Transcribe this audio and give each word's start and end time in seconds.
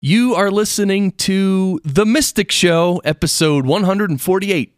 You 0.00 0.36
are 0.36 0.52
listening 0.52 1.10
to 1.26 1.80
The 1.82 2.06
Mystic 2.06 2.52
Show, 2.52 3.02
episode 3.04 3.66
148. 3.66 4.77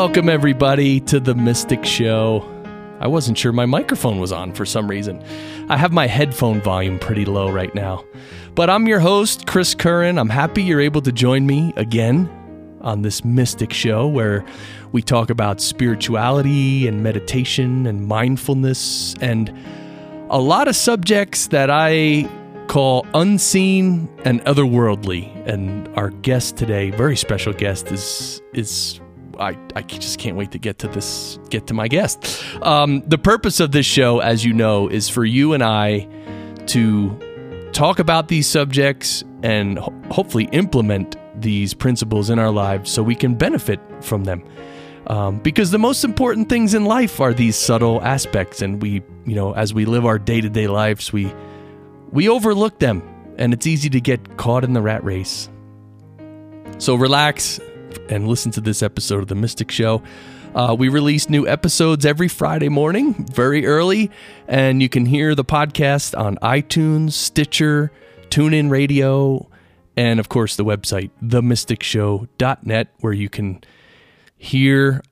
Welcome 0.00 0.30
everybody 0.30 0.98
to 0.98 1.20
The 1.20 1.34
Mystic 1.34 1.84
Show. 1.84 2.40
I 3.00 3.06
wasn't 3.06 3.36
sure 3.36 3.52
my 3.52 3.66
microphone 3.66 4.18
was 4.18 4.32
on 4.32 4.54
for 4.54 4.64
some 4.64 4.88
reason. 4.88 5.22
I 5.68 5.76
have 5.76 5.92
my 5.92 6.06
headphone 6.06 6.62
volume 6.62 6.98
pretty 6.98 7.26
low 7.26 7.50
right 7.50 7.74
now. 7.74 8.06
But 8.54 8.70
I'm 8.70 8.88
your 8.88 9.00
host, 9.00 9.46
Chris 9.46 9.74
Curran. 9.74 10.16
I'm 10.16 10.30
happy 10.30 10.62
you're 10.62 10.80
able 10.80 11.02
to 11.02 11.12
join 11.12 11.44
me 11.44 11.74
again 11.76 12.30
on 12.80 13.02
this 13.02 13.26
Mystic 13.26 13.74
Show 13.74 14.08
where 14.08 14.42
we 14.92 15.02
talk 15.02 15.28
about 15.28 15.60
spirituality 15.60 16.88
and 16.88 17.02
meditation 17.02 17.86
and 17.86 18.06
mindfulness 18.06 19.14
and 19.20 19.54
a 20.30 20.40
lot 20.40 20.66
of 20.66 20.76
subjects 20.76 21.48
that 21.48 21.68
I 21.68 22.26
call 22.68 23.06
unseen 23.12 24.08
and 24.24 24.42
otherworldly. 24.46 25.46
And 25.46 25.88
our 25.88 26.08
guest 26.08 26.56
today, 26.56 26.90
very 26.90 27.18
special 27.18 27.52
guest, 27.52 27.92
is 27.92 28.40
is 28.54 28.99
I, 29.40 29.56
I 29.74 29.82
just 29.82 30.18
can't 30.18 30.36
wait 30.36 30.52
to 30.52 30.58
get 30.58 30.78
to 30.80 30.88
this 30.88 31.38
get 31.48 31.66
to 31.68 31.74
my 31.74 31.88
guest. 31.88 32.44
Um, 32.62 33.02
the 33.06 33.18
purpose 33.18 33.58
of 33.58 33.72
this 33.72 33.86
show, 33.86 34.20
as 34.20 34.44
you 34.44 34.52
know, 34.52 34.88
is 34.88 35.08
for 35.08 35.24
you 35.24 35.54
and 35.54 35.62
I 35.62 36.06
to 36.66 37.70
talk 37.72 37.98
about 37.98 38.28
these 38.28 38.46
subjects 38.46 39.24
and 39.42 39.78
ho- 39.78 39.94
hopefully 40.10 40.44
implement 40.52 41.16
these 41.40 41.72
principles 41.72 42.28
in 42.28 42.38
our 42.38 42.50
lives 42.50 42.90
so 42.90 43.02
we 43.02 43.14
can 43.14 43.34
benefit 43.34 43.80
from 44.02 44.24
them. 44.24 44.44
Um, 45.06 45.38
because 45.38 45.70
the 45.70 45.78
most 45.78 46.04
important 46.04 46.48
things 46.48 46.74
in 46.74 46.84
life 46.84 47.20
are 47.20 47.32
these 47.32 47.56
subtle 47.56 48.02
aspects, 48.02 48.60
and 48.60 48.80
we, 48.82 49.02
you 49.24 49.34
know, 49.34 49.52
as 49.54 49.72
we 49.72 49.86
live 49.86 50.04
our 50.04 50.18
day 50.18 50.40
to 50.40 50.50
day 50.50 50.68
lives, 50.68 51.12
we 51.12 51.32
we 52.12 52.28
overlook 52.28 52.78
them, 52.78 53.02
and 53.38 53.54
it's 53.54 53.66
easy 53.66 53.88
to 53.90 54.00
get 54.00 54.36
caught 54.36 54.64
in 54.64 54.74
the 54.74 54.82
rat 54.82 55.02
race. 55.02 55.48
So 56.78 56.94
relax 56.94 57.60
and 58.08 58.28
listen 58.28 58.50
to 58.52 58.60
this 58.60 58.82
episode 58.82 59.22
of 59.22 59.28
The 59.28 59.34
Mystic 59.34 59.70
Show. 59.70 60.02
Uh, 60.54 60.74
we 60.78 60.88
release 60.88 61.28
new 61.28 61.46
episodes 61.46 62.04
every 62.04 62.28
Friday 62.28 62.68
morning, 62.68 63.26
very 63.26 63.66
early, 63.66 64.10
and 64.48 64.82
you 64.82 64.88
can 64.88 65.06
hear 65.06 65.34
the 65.34 65.44
podcast 65.44 66.18
on 66.18 66.36
iTunes, 66.38 67.12
Stitcher, 67.12 67.92
TuneIn 68.30 68.70
Radio, 68.70 69.48
and 69.96 70.18
of 70.18 70.28
course 70.28 70.56
the 70.56 70.64
website, 70.64 71.10
themysticshow.net, 71.22 72.88
where 73.00 73.12
you 73.12 73.28
can 73.28 73.62
hear 74.36 75.02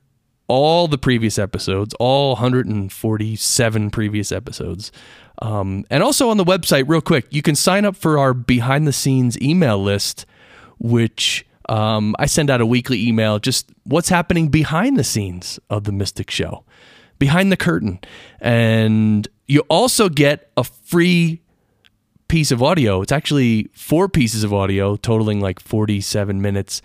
all 0.47 0.87
the 0.87 0.97
previous 0.97 1.37
episodes, 1.39 1.93
all 1.99 2.33
147 2.33 3.89
previous 3.91 4.31
episodes. 4.31 4.91
Um, 5.41 5.85
and 5.89 6.03
also 6.03 6.29
on 6.29 6.37
the 6.37 6.43
website, 6.43 6.85
real 6.87 7.01
quick, 7.01 7.27
you 7.29 7.41
can 7.41 7.55
sign 7.55 7.85
up 7.85 7.95
for 7.95 8.17
our 8.17 8.33
behind 8.33 8.85
the 8.85 8.91
scenes 8.91 9.39
email 9.41 9.81
list, 9.81 10.25
which 10.79 11.45
um, 11.69 12.15
I 12.17 12.25
send 12.25 12.49
out 12.49 12.61
a 12.61 12.65
weekly 12.65 13.07
email, 13.07 13.39
just 13.39 13.71
what's 13.83 14.09
happening 14.09 14.49
behind 14.49 14.97
the 14.97 15.03
scenes 15.03 15.59
of 15.69 15.83
the 15.83 15.91
Mystic 15.91 16.31
Show, 16.31 16.65
behind 17.19 17.51
the 17.51 17.57
curtain. 17.57 17.99
And 18.41 19.27
you 19.47 19.61
also 19.69 20.09
get 20.09 20.51
a 20.57 20.63
free 20.63 21.41
piece 22.27 22.51
of 22.51 22.63
audio. 22.63 23.01
It's 23.01 23.11
actually 23.11 23.69
four 23.73 24.09
pieces 24.09 24.43
of 24.43 24.51
audio, 24.53 24.95
totaling 24.95 25.39
like 25.39 25.59
47 25.59 26.41
minutes. 26.41 26.81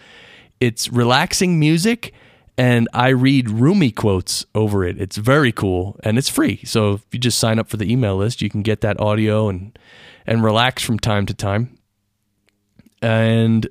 It's 0.60 0.90
relaxing 0.92 1.58
music 1.58 2.12
and 2.56 2.88
I 2.92 3.08
read 3.08 3.50
Rumi 3.50 3.90
quotes 3.90 4.44
over 4.54 4.84
it. 4.84 5.00
It's 5.00 5.16
very 5.16 5.50
cool 5.50 5.98
and 6.04 6.18
it's 6.18 6.28
free. 6.28 6.60
So 6.64 6.94
if 6.94 7.04
you 7.10 7.18
just 7.18 7.38
sign 7.38 7.58
up 7.58 7.68
for 7.68 7.78
the 7.78 7.90
email 7.90 8.16
list, 8.16 8.42
you 8.42 8.50
can 8.50 8.62
get 8.62 8.80
that 8.82 9.00
audio 9.00 9.48
and 9.48 9.76
and 10.26 10.42
relax 10.44 10.82
from 10.82 10.98
time 10.98 11.26
to 11.26 11.34
time. 11.34 11.78
And 13.02 13.66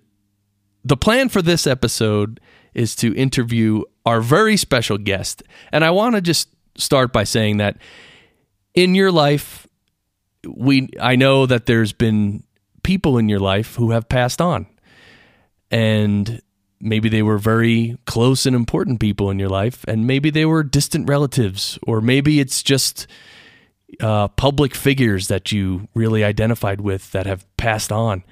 the 0.83 0.97
plan 0.97 1.29
for 1.29 1.41
this 1.41 1.65
episode 1.67 2.39
is 2.73 2.95
to 2.97 3.15
interview 3.15 3.83
our 4.05 4.21
very 4.21 4.57
special 4.57 4.97
guest. 4.97 5.43
And 5.71 5.85
I 5.85 5.91
want 5.91 6.15
to 6.15 6.21
just 6.21 6.49
start 6.77 7.13
by 7.13 7.23
saying 7.23 7.57
that 7.57 7.77
in 8.73 8.95
your 8.95 9.11
life 9.11 9.67
we 10.47 10.89
I 10.99 11.15
know 11.15 11.45
that 11.45 11.65
there's 11.65 11.93
been 11.93 12.43
people 12.83 13.17
in 13.17 13.29
your 13.29 13.39
life 13.39 13.75
who 13.75 13.91
have 13.91 14.09
passed 14.09 14.41
on. 14.41 14.67
And 15.71 16.41
maybe 16.79 17.09
they 17.09 17.23
were 17.23 17.37
very 17.37 17.97
close 18.05 18.45
and 18.45 18.55
important 18.55 18.99
people 18.99 19.29
in 19.31 19.39
your 19.39 19.49
life, 19.49 19.83
and 19.87 20.05
maybe 20.05 20.29
they 20.29 20.45
were 20.45 20.63
distant 20.63 21.07
relatives, 21.07 21.79
or 21.87 22.01
maybe 22.01 22.39
it's 22.39 22.61
just 22.61 23.07
uh, 23.99 24.27
public 24.27 24.75
figures 24.75 25.29
that 25.29 25.51
you 25.51 25.87
really 25.95 26.23
identified 26.23 26.81
with 26.81 27.11
that 27.13 27.25
have 27.25 27.45
passed 27.57 27.91
on. 27.91 28.23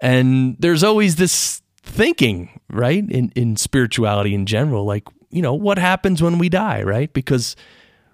And 0.00 0.56
there's 0.58 0.82
always 0.82 1.16
this 1.16 1.62
thinking, 1.84 2.60
right, 2.70 3.08
in, 3.08 3.32
in 3.36 3.56
spirituality 3.56 4.34
in 4.34 4.46
general, 4.46 4.84
like, 4.84 5.08
you 5.30 5.42
know, 5.42 5.54
what 5.54 5.78
happens 5.78 6.22
when 6.22 6.38
we 6.38 6.48
die, 6.48 6.82
right? 6.82 7.12
Because 7.12 7.56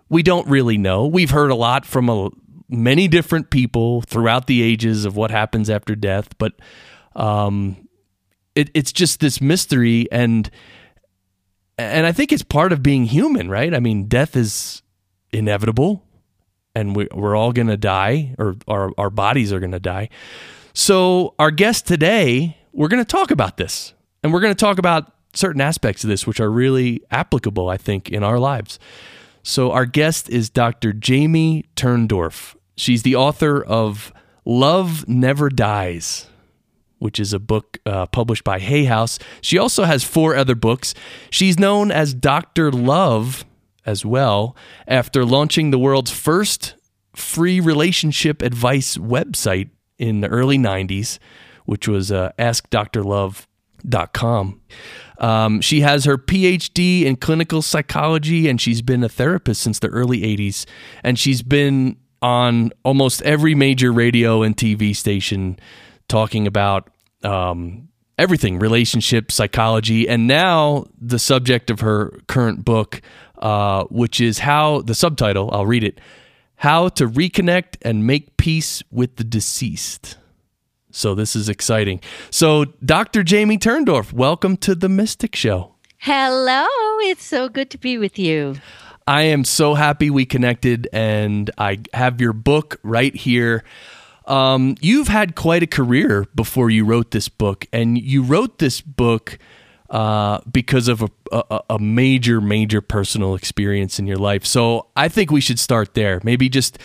we 0.09 0.23
don't 0.23 0.47
really 0.49 0.77
know. 0.77 1.07
We've 1.07 1.31
heard 1.31 1.51
a 1.51 1.55
lot 1.55 1.87
from 1.87 2.09
a, 2.09 2.31
many 2.69 3.09
different 3.09 3.51
people 3.51 4.03
throughout 4.03 4.47
the 4.47 4.63
ages 4.63 5.05
of 5.05 5.17
what 5.17 5.31
happens 5.31 5.71
after 5.71 5.95
death, 5.95 6.37
but 6.39 6.53
um, 7.17 7.89
it, 8.55 8.71
it's 8.75 8.93
just 8.93 9.21
this 9.21 9.41
mystery 9.41 10.07
and 10.11 10.51
and 11.79 12.07
I 12.07 12.13
think 12.13 12.31
it's 12.31 12.43
part 12.43 12.73
of 12.73 12.83
being 12.83 13.07
human, 13.07 13.49
right? 13.49 13.73
I 13.73 13.81
mean, 13.81 14.05
death 14.05 14.37
is 14.37 14.83
inevitable 15.33 16.05
and 16.75 16.95
we, 16.95 17.09
we're 17.13 17.35
all 17.35 17.53
going 17.53 17.69
to 17.69 17.79
die 17.79 18.35
or 18.39 18.57
our, 18.69 18.91
our 18.99 19.09
bodies 19.09 19.51
are 19.51 19.61
going 19.61 19.73
to 19.73 19.81
die. 19.81 20.11
So, 20.75 21.35
our 21.39 21.51
guest 21.51 21.87
today, 21.87 22.59
we're 22.73 22.89
going 22.89 23.05
to 23.05 23.11
talk 23.11 23.31
about 23.31 23.57
this 23.57 23.95
and 24.23 24.33
we're 24.33 24.41
going 24.41 24.55
to 24.55 24.61
talk 24.61 24.79
about 24.79 25.13
certain 25.35 25.61
aspects 25.61 26.05
of 26.05 26.11
this 26.11 26.27
which 26.27 26.41
are 26.41 26.51
really 26.51 27.03
applicable, 27.11 27.69
I 27.69 27.77
think, 27.77 28.11
in 28.11 28.23
our 28.23 28.39
lives. 28.39 28.79
So, 29.43 29.73
our 29.73 29.87
guest 29.87 30.29
is 30.29 30.51
Dr. 30.51 30.93
Jamie 30.93 31.67
Turndorf. 31.77 32.57
She's 32.77 33.03
the 33.03 33.17
author 33.17 33.63
of 33.63 34.13
Love 34.45 35.09
Never 35.09 35.49
Dies 35.49 36.27
which 37.01 37.19
is 37.19 37.33
a 37.33 37.39
book 37.39 37.79
uh, 37.87 38.07
published 38.07 38.45
by 38.45 38.59
Hay 38.61 38.85
House. 38.85 39.19
She 39.41 39.59
also 39.59 39.85
has 39.85 40.05
four 40.05 40.37
other 40.37 40.55
books. 40.55 40.95
She's 41.31 41.59
known 41.59 41.91
as 41.91 42.15
Dr. 42.15 42.71
Love 42.71 43.45
as 43.85 44.05
well 44.05 44.55
after 44.87 45.25
launching 45.25 45.71
the 45.71 45.79
world's 45.79 46.11
first 46.11 46.75
free 47.17 47.59
relationship 47.59 48.43
advice 48.43 48.97
website 48.97 49.71
in 49.99 50.21
the 50.21 50.29
early 50.29 50.59
90s, 50.59 51.19
which 51.71 51.87
was 51.87 52.11
uh, 52.11 52.33
askdrlove.com. 52.37 54.61
Um, 55.19 55.61
she 55.61 55.83
has 55.83 56.05
her 56.05 56.19
PhD 56.19 57.05
in 57.05 57.15
clinical 57.15 57.63
psychology 57.63 58.49
and 58.49 58.61
she's 58.61 58.83
been 58.83 59.05
a 59.05 59.09
therapist 59.09 59.63
since 59.63 59.79
the 59.79 59.87
early 59.87 60.23
80s. 60.23 60.67
And 61.05 61.17
she's 61.17 61.43
been 61.43 61.97
on 62.21 62.73
almost 62.85 63.23
every 63.23 63.55
major 63.55 63.93
radio 63.93 64.43
and 64.43 64.57
TV 64.57 64.97
station 64.97 65.61
talking 66.09 66.49
about 66.49 66.91
um, 67.23 67.87
everything 68.19 68.59
relationship, 68.59 69.31
psychology, 69.31 70.09
and 70.09 70.27
now 70.27 70.87
the 71.01 71.21
subject 71.21 71.71
of 71.71 71.79
her 71.79 72.19
current 72.27 72.65
book, 72.65 73.01
uh, 73.39 73.85
which 73.91 74.21
is 74.21 74.41
how 74.41 74.81
the 74.81 74.97
subtitle, 74.97 75.51
I'll 75.53 75.67
read 75.67 75.85
it 75.85 76.01
How 76.57 76.89
to 76.89 77.07
Reconnect 77.07 77.77
and 77.83 78.09
Make 78.09 78.37
Peace 78.37 78.83
with 78.91 79.15
the 79.15 79.25
Deceased. 79.25 80.17
So 80.91 81.15
this 81.15 81.37
is 81.37 81.49
exciting. 81.49 82.01
So, 82.31 82.65
Dr. 82.85 83.23
Jamie 83.23 83.59
Turndorf, 83.59 84.13
welcome 84.13 84.57
to 84.59 84.75
the 84.75 84.89
Mystic 84.89 85.37
Show. 85.37 85.75
Hello, 85.99 86.67
it's 87.01 87.25
so 87.25 87.49
good 87.49 87.71
to 87.71 87.79
be 87.79 87.99
with 87.99 88.19
you. 88.19 88.57
I 89.07 89.23
am 89.23 89.45
so 89.45 89.75
happy 89.75 90.11
we 90.11 90.25
connected, 90.25 90.89
and 90.93 91.51
I 91.59 91.81
have 91.93 92.21
your 92.21 92.33
book 92.33 92.79
right 92.83 93.15
here. 93.15 93.65
Um, 94.27 94.77
you've 94.81 95.09
had 95.09 95.35
quite 95.35 95.63
a 95.63 95.67
career 95.67 96.27
before 96.35 96.71
you 96.71 96.85
wrote 96.85 97.11
this 97.11 97.29
book, 97.29 97.67
and 97.73 97.99
you 97.99 98.23
wrote 98.23 98.59
this 98.59 98.81
book 98.81 99.39
uh, 99.91 100.41
because 100.51 100.87
of 100.87 101.03
a, 101.03 101.09
a, 101.33 101.61
a, 101.71 101.79
major, 101.81 102.41
major 102.41 102.81
personal 102.81 103.35
experience 103.35 103.99
in 103.99 104.07
your 104.07 104.19
life. 104.19 104.47
So 104.47 104.87
I 104.95 105.09
think 105.09 105.33
we 105.33 105.41
should 105.41 105.59
start 105.59 105.95
there. 105.95 106.21
Maybe 106.23 106.49
just 106.49 106.79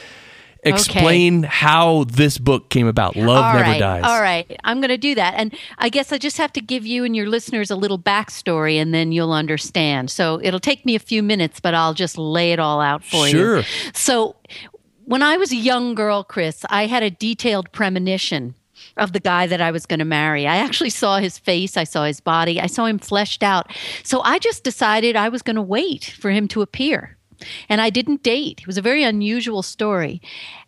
explain 0.66 1.44
how 1.44 2.06
this 2.06 2.38
book 2.38 2.70
came 2.70 2.88
about. 2.88 3.16
Love 3.16 3.44
All 3.44 3.54
Never 3.54 3.64
right, 3.64 3.80
Dies. 3.80 4.04
All 4.04 4.22
right. 4.22 4.60
I'm 4.64 4.82
going 4.82 4.90
to 4.90 4.98
do 4.98 5.16
that. 5.16 5.36
And 5.38 5.56
I 5.78 5.90
guess 5.90 6.12
I 6.12 6.18
just 6.18 6.38
have 6.38 6.52
to 6.54 6.62
give 6.62 6.86
you 6.86 7.04
and 7.04 7.16
your 7.16 7.28
listeners 7.28 7.72
a 7.72 7.76
little 7.76 8.00
backstory 8.00 8.76
and 8.76 8.94
then 8.94 9.12
you'll 9.12 9.34
understand. 9.34 10.10
So 10.12 10.40
it'll 10.44 10.60
take 10.60 10.86
me 10.86 10.96
a 10.96 11.00
few 11.00 11.22
minutes, 11.24 11.60
but 11.60 11.74
I'll 11.74 11.94
just 11.94 12.18
lay 12.18 12.52
it 12.52 12.60
all 12.60 12.82
out 12.82 13.04
for 13.04 13.28
Sure. 13.28 13.58
you. 13.58 13.64
Sure. 13.64 13.92
So 13.94 14.36
when 15.06 15.22
I 15.22 15.38
was 15.38 15.52
a 15.52 15.56
young 15.58 15.96
girl, 15.96 16.24
Chris, 16.24 16.66
I 16.70 16.88
had 16.88 17.04
a 17.04 17.10
detailed 17.12 17.72
premonition 17.72 18.56
of 18.98 19.14
the 19.14 19.20
guy 19.20 19.48
that 19.48 19.62
I 19.62 19.72
was 19.72 19.86
going 19.86 20.00
to 20.00 20.06
marry. 20.06 20.48
I 20.48 20.58
actually 20.58 20.90
saw 20.90 21.18
his 21.18 21.38
face, 21.38 21.78
I 21.78 21.84
saw 21.84 22.06
his 22.06 22.20
body, 22.20 22.60
I 22.60 22.68
saw 22.68 22.86
him 22.86 23.00
fleshed 23.00 23.44
out. 23.44 23.72
So 24.04 24.22
I 24.22 24.40
just 24.40 24.64
decided 24.64 25.16
I 25.16 25.30
was 25.30 25.42
going 25.42 25.56
to 25.56 25.62
wait 25.62 26.16
for 26.20 26.32
him 26.32 26.48
to 26.50 26.62
appear. 26.62 27.18
And 27.70 27.82
I 27.82 27.90
didn't 27.90 28.24
date. 28.24 28.62
It 28.62 28.68
was 28.68 28.78
a 28.78 28.82
very 28.82 29.04
unusual 29.04 29.64
story. 29.64 30.22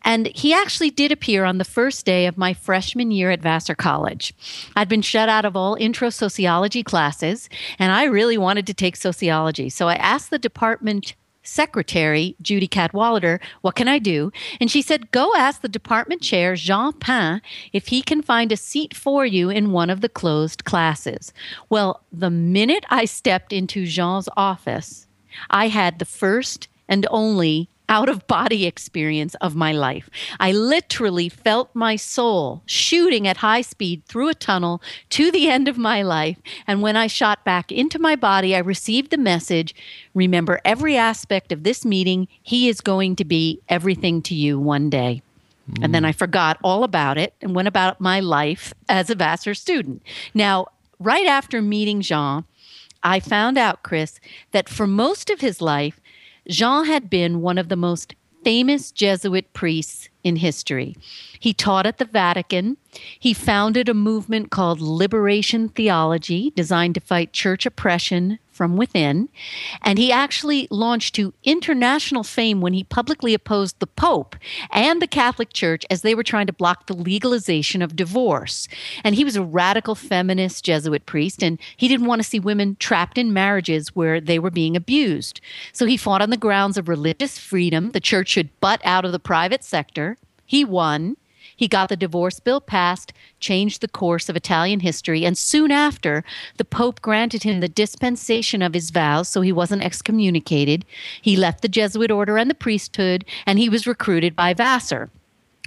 And 0.04 0.28
he 0.28 0.54
actually 0.54 0.90
did 0.90 1.12
appear 1.12 1.44
on 1.44 1.58
the 1.58 1.66
first 1.66 2.06
day 2.06 2.26
of 2.26 2.38
my 2.38 2.54
freshman 2.54 3.12
year 3.12 3.32
at 3.32 3.42
Vassar 3.42 3.76
College. 3.76 4.34
I'd 4.76 4.90
been 4.90 5.02
shut 5.02 5.30
out 5.30 5.46
of 5.46 5.56
all 5.56 5.76
intro 5.76 6.10
sociology 6.10 6.84
classes, 6.84 7.50
and 7.78 7.92
I 7.92 8.06
really 8.06 8.38
wanted 8.38 8.68
to 8.68 8.74
take 8.74 8.96
sociology. 8.96 9.70
So 9.70 9.88
I 9.88 9.96
asked 9.96 10.30
the 10.30 10.40
department 10.40 11.16
secretary, 11.48 12.36
Judy 12.42 12.68
Cadwallader, 12.68 13.40
what 13.62 13.76
can 13.76 13.88
I 13.88 14.00
do? 14.00 14.32
And 14.60 14.70
she 14.70 14.82
said, 14.82 15.12
go 15.12 15.34
ask 15.36 15.62
the 15.62 15.70
department 15.70 16.22
chair, 16.22 16.56
Jean 16.56 16.94
Pin, 16.94 17.42
if 17.72 17.88
he 17.88 18.02
can 18.02 18.22
find 18.22 18.52
a 18.52 18.58
seat 18.58 18.94
for 18.94 19.26
you 19.26 19.50
in 19.50 19.72
one 19.72 19.90
of 19.90 20.02
the 20.02 20.10
closed 20.10 20.66
classes. 20.66 21.34
Well, 21.70 22.04
the 22.12 22.30
minute 22.30 22.86
I 22.90 23.06
stepped 23.06 23.54
into 23.54 23.86
Jean's 23.86 24.28
office, 24.36 25.07
I 25.50 25.68
had 25.68 26.00
the 26.00 26.06
first 26.06 26.68
and 26.88 27.06
only 27.10 27.70
out 27.90 28.10
of 28.10 28.28
body 28.28 28.66
experience 28.66 29.36
of 29.36 29.56
my 29.56 29.72
life. 29.72 30.10
I 30.40 30.52
literally 30.52 31.30
felt 31.30 31.70
my 31.74 31.96
soul 31.96 32.62
shooting 32.66 33.28
at 33.28 33.38
high 33.38 33.62
speed 33.62 34.04
through 34.06 34.30
a 34.30 34.36
tunnel 34.36 34.82
to 35.12 35.32
the 35.32 35.50
end 35.50 35.68
of 35.68 35.78
my 35.78 36.02
life. 36.02 36.38
And 36.66 36.82
when 36.82 36.98
I 36.98 37.08
shot 37.08 37.46
back 37.46 37.72
into 37.72 37.98
my 37.98 38.16
body, 38.16 38.56
I 38.56 38.60
received 38.60 39.12
the 39.12 39.18
message 39.18 39.74
remember 40.14 40.60
every 40.66 40.98
aspect 40.98 41.52
of 41.52 41.64
this 41.64 41.86
meeting. 41.86 42.28
He 42.44 42.68
is 42.68 42.82
going 42.82 43.16
to 43.18 43.26
be 43.26 43.62
everything 43.70 44.22
to 44.24 44.36
you 44.36 44.60
one 44.60 44.90
day. 44.90 45.22
And 45.82 45.94
then 45.94 46.06
I 46.06 46.14
mm. 46.14 46.16
forgot 46.16 46.58
all 46.64 46.86
about 46.86 47.18
it 47.18 47.34
and 47.42 47.54
went 47.54 47.68
about 47.68 48.00
my 48.00 48.22
life 48.22 48.74
as 48.88 49.10
a 49.10 49.16
Vassar 49.16 49.54
student. 49.54 50.02
Now, 50.34 50.68
right 50.98 51.28
after 51.28 51.62
meeting 51.62 52.02
Jean, 52.02 52.46
I 53.04 53.20
found 53.20 53.58
out, 53.58 53.84
Chris, 53.84 54.20
that 54.52 54.70
for 54.70 54.88
most 54.88 55.30
of 55.30 55.42
his 55.42 55.62
life, 55.62 56.00
Jean 56.48 56.86
had 56.86 57.10
been 57.10 57.42
one 57.42 57.58
of 57.58 57.70
the 57.70 57.76
most 57.76 58.16
famous 58.44 58.92
Jesuit 58.92 59.52
priests 59.54 60.10
in 60.24 60.38
history. 60.38 60.96
He 61.40 61.54
taught 61.54 61.86
at 61.86 61.98
the 61.98 62.06
Vatican. 62.06 62.78
He 63.20 63.34
founded 63.34 63.90
a 63.90 63.94
movement 63.94 64.52
called 64.52 64.80
Liberation 64.80 65.70
Theology, 65.70 66.52
designed 66.56 66.96
to 66.96 67.02
fight 67.02 67.34
church 67.34 67.66
oppression 67.66 68.40
from 68.58 68.76
within. 68.76 69.30
And 69.84 69.98
he 70.00 70.12
actually 70.12 70.68
launched 70.72 71.16
to 71.16 71.34
international 71.44 72.24
fame 72.24 72.60
when 72.60 72.74
he 72.74 72.84
publicly 72.84 73.34
opposed 73.34 73.80
the 73.80 73.88
Pope 73.88 74.36
and 74.72 75.02
the 75.02 75.08
Catholic 75.08 75.54
Church 75.54 75.86
as 75.90 76.02
they 76.02 76.16
were 76.16 76.24
trying 76.24 76.48
to 76.48 76.54
block 76.54 76.88
the 76.88 76.96
legalization 76.96 77.82
of 77.82 77.96
divorce. 77.96 78.68
And 79.04 79.16
he 79.16 79.24
was 79.24 79.36
a 79.36 79.44
radical 79.44 79.96
feminist 79.96 80.66
Jesuit 80.66 81.06
priest, 81.06 81.44
and 81.44 81.60
he 81.78 81.88
didn't 81.88 82.08
want 82.08 82.22
to 82.22 82.28
see 82.28 82.40
women 82.40 82.76
trapped 82.80 83.18
in 83.18 83.32
marriages 83.32 83.96
where 83.96 84.20
they 84.20 84.40
were 84.40 84.52
being 84.52 84.76
abused. 84.76 85.40
So 85.72 85.86
he 85.86 85.96
fought 85.96 86.22
on 86.22 86.32
the 86.32 86.38
grounds 86.38 86.78
of 86.78 86.90
religious 86.90 87.38
freedom. 87.38 87.92
The 87.92 88.00
church 88.00 88.30
should 88.30 88.60
butt 88.60 88.82
out 88.84 89.06
of 89.06 89.12
the 89.12 89.20
private 89.20 89.64
sector. 89.64 90.18
He 90.46 90.66
won. 90.66 91.18
He 91.58 91.68
got 91.68 91.90
the 91.90 91.98
divorce 91.98 92.40
bill 92.40 92.62
passed, 92.62 93.12
changed 93.40 93.82
the 93.82 93.88
course 93.88 94.30
of 94.30 94.36
Italian 94.36 94.82
history, 94.82 95.26
and 95.26 95.36
soon 95.36 95.72
after, 95.72 96.24
the 96.58 96.64
Pope 96.64 97.02
granted 97.02 97.42
him 97.44 97.60
the 97.60 97.68
dispensation 97.68 98.62
of 98.62 98.76
his 98.76 98.92
vows 98.92 99.28
so 99.28 99.42
he 99.42 99.52
wasn't 99.52 99.84
excommunicated. 99.84 100.86
He 101.20 101.36
left 101.36 101.64
the 101.64 101.68
Jesuit 101.68 102.12
order 102.12 102.38
and 102.38 102.50
the 102.50 102.56
priesthood, 102.56 103.26
and 103.48 103.58
he 103.58 103.70
was 103.70 103.88
recruited 103.88 104.36
by 104.36 104.54
Vassar, 104.54 105.10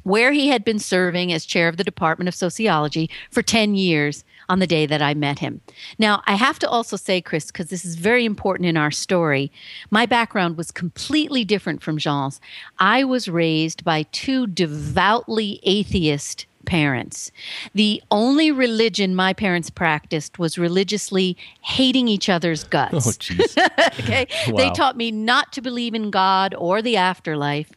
where 0.04 0.30
he 0.30 0.48
had 0.48 0.64
been 0.64 0.78
serving 0.78 1.32
as 1.32 1.44
chair 1.44 1.66
of 1.66 1.76
the 1.76 1.84
Department 1.84 2.28
of 2.28 2.36
Sociology 2.36 3.10
for 3.30 3.42
10 3.42 3.74
years 3.74 4.24
on 4.50 4.58
the 4.58 4.66
day 4.66 4.84
that 4.84 5.00
I 5.00 5.14
met 5.14 5.38
him. 5.38 5.60
Now, 5.98 6.22
I 6.26 6.34
have 6.34 6.58
to 6.58 6.68
also 6.68 6.96
say, 6.96 7.20
Chris, 7.20 7.46
because 7.46 7.68
this 7.68 7.84
is 7.84 7.94
very 7.94 8.24
important 8.24 8.68
in 8.68 8.76
our 8.76 8.90
story, 8.90 9.52
my 9.90 10.06
background 10.06 10.56
was 10.56 10.72
completely 10.72 11.44
different 11.44 11.82
from 11.82 11.98
Jean's. 11.98 12.40
I 12.80 13.04
was 13.04 13.28
raised 13.28 13.84
by 13.84 14.02
two 14.10 14.48
devoutly 14.48 15.60
atheist 15.62 16.46
parents. 16.66 17.30
The 17.74 18.02
only 18.10 18.50
religion 18.50 19.14
my 19.14 19.32
parents 19.32 19.70
practiced 19.70 20.40
was 20.40 20.58
religiously 20.58 21.36
hating 21.62 22.08
each 22.08 22.28
other's 22.28 22.64
guts. 22.64 22.94
Oh, 22.94 23.10
jeez. 23.10 23.56
okay. 24.00 24.26
They 24.56 24.70
taught 24.70 24.96
me 24.96 25.12
not 25.12 25.52
to 25.52 25.62
believe 25.62 25.94
in 25.94 26.10
God 26.10 26.56
or 26.58 26.82
the 26.82 26.96
afterlife. 26.96 27.70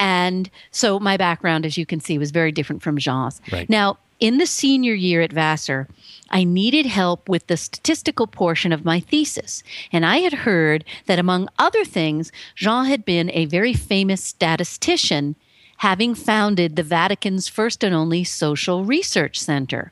And 0.00 0.50
so 0.72 0.98
my 0.98 1.16
background, 1.16 1.64
as 1.64 1.78
you 1.78 1.86
can 1.86 2.00
see, 2.00 2.18
was 2.18 2.32
very 2.32 2.50
different 2.50 2.82
from 2.82 2.98
Jean's. 2.98 3.40
Right. 3.52 3.70
Now, 3.70 3.98
in 4.20 4.38
the 4.38 4.46
senior 4.46 4.94
year 4.94 5.22
at 5.22 5.32
Vassar, 5.32 5.88
I 6.30 6.44
needed 6.44 6.86
help 6.86 7.28
with 7.28 7.46
the 7.46 7.56
statistical 7.56 8.26
portion 8.26 8.72
of 8.72 8.84
my 8.84 9.00
thesis. 9.00 9.62
And 9.90 10.06
I 10.06 10.18
had 10.18 10.32
heard 10.32 10.84
that, 11.06 11.18
among 11.18 11.48
other 11.58 11.84
things, 11.84 12.30
Jean 12.54 12.84
had 12.84 13.04
been 13.04 13.30
a 13.32 13.46
very 13.46 13.72
famous 13.72 14.22
statistician, 14.22 15.34
having 15.78 16.14
founded 16.14 16.76
the 16.76 16.82
Vatican's 16.82 17.48
first 17.48 17.82
and 17.82 17.94
only 17.94 18.22
social 18.22 18.84
research 18.84 19.40
center. 19.40 19.90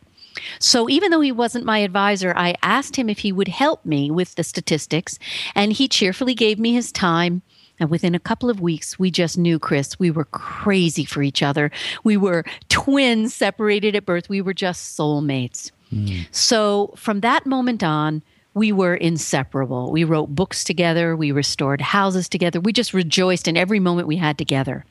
So 0.60 0.88
even 0.88 1.10
though 1.10 1.20
he 1.20 1.32
wasn't 1.32 1.64
my 1.64 1.78
advisor, 1.78 2.32
I 2.36 2.54
asked 2.62 2.96
him 2.96 3.08
if 3.08 3.20
he 3.20 3.32
would 3.32 3.48
help 3.48 3.84
me 3.84 4.10
with 4.10 4.34
the 4.36 4.44
statistics, 4.44 5.18
and 5.54 5.72
he 5.72 5.88
cheerfully 5.88 6.34
gave 6.34 6.58
me 6.58 6.74
his 6.74 6.92
time. 6.92 7.42
And 7.80 7.90
within 7.90 8.14
a 8.14 8.20
couple 8.20 8.50
of 8.50 8.60
weeks, 8.60 8.98
we 8.98 9.10
just 9.10 9.38
knew, 9.38 9.58
Chris, 9.58 9.98
we 9.98 10.10
were 10.10 10.24
crazy 10.26 11.04
for 11.04 11.22
each 11.22 11.42
other. 11.42 11.70
We 12.04 12.16
were 12.16 12.44
twins 12.68 13.34
separated 13.34 13.94
at 13.94 14.06
birth. 14.06 14.28
We 14.28 14.40
were 14.40 14.54
just 14.54 14.98
soulmates. 14.98 15.70
Hmm. 15.90 16.22
So 16.30 16.92
from 16.96 17.20
that 17.20 17.46
moment 17.46 17.82
on, 17.82 18.22
we 18.54 18.72
were 18.72 18.96
inseparable. 18.96 19.92
We 19.92 20.04
wrote 20.04 20.34
books 20.34 20.64
together. 20.64 21.14
We 21.14 21.30
restored 21.30 21.80
houses 21.80 22.28
together. 22.28 22.60
We 22.60 22.72
just 22.72 22.92
rejoiced 22.92 23.46
in 23.46 23.56
every 23.56 23.78
moment 23.78 24.08
we 24.08 24.16
had 24.16 24.36
together. 24.36 24.84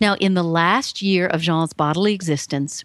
Now, 0.00 0.14
in 0.16 0.34
the 0.34 0.44
last 0.44 1.00
year 1.00 1.26
of 1.26 1.40
Jean's 1.40 1.72
bodily 1.72 2.12
existence, 2.12 2.84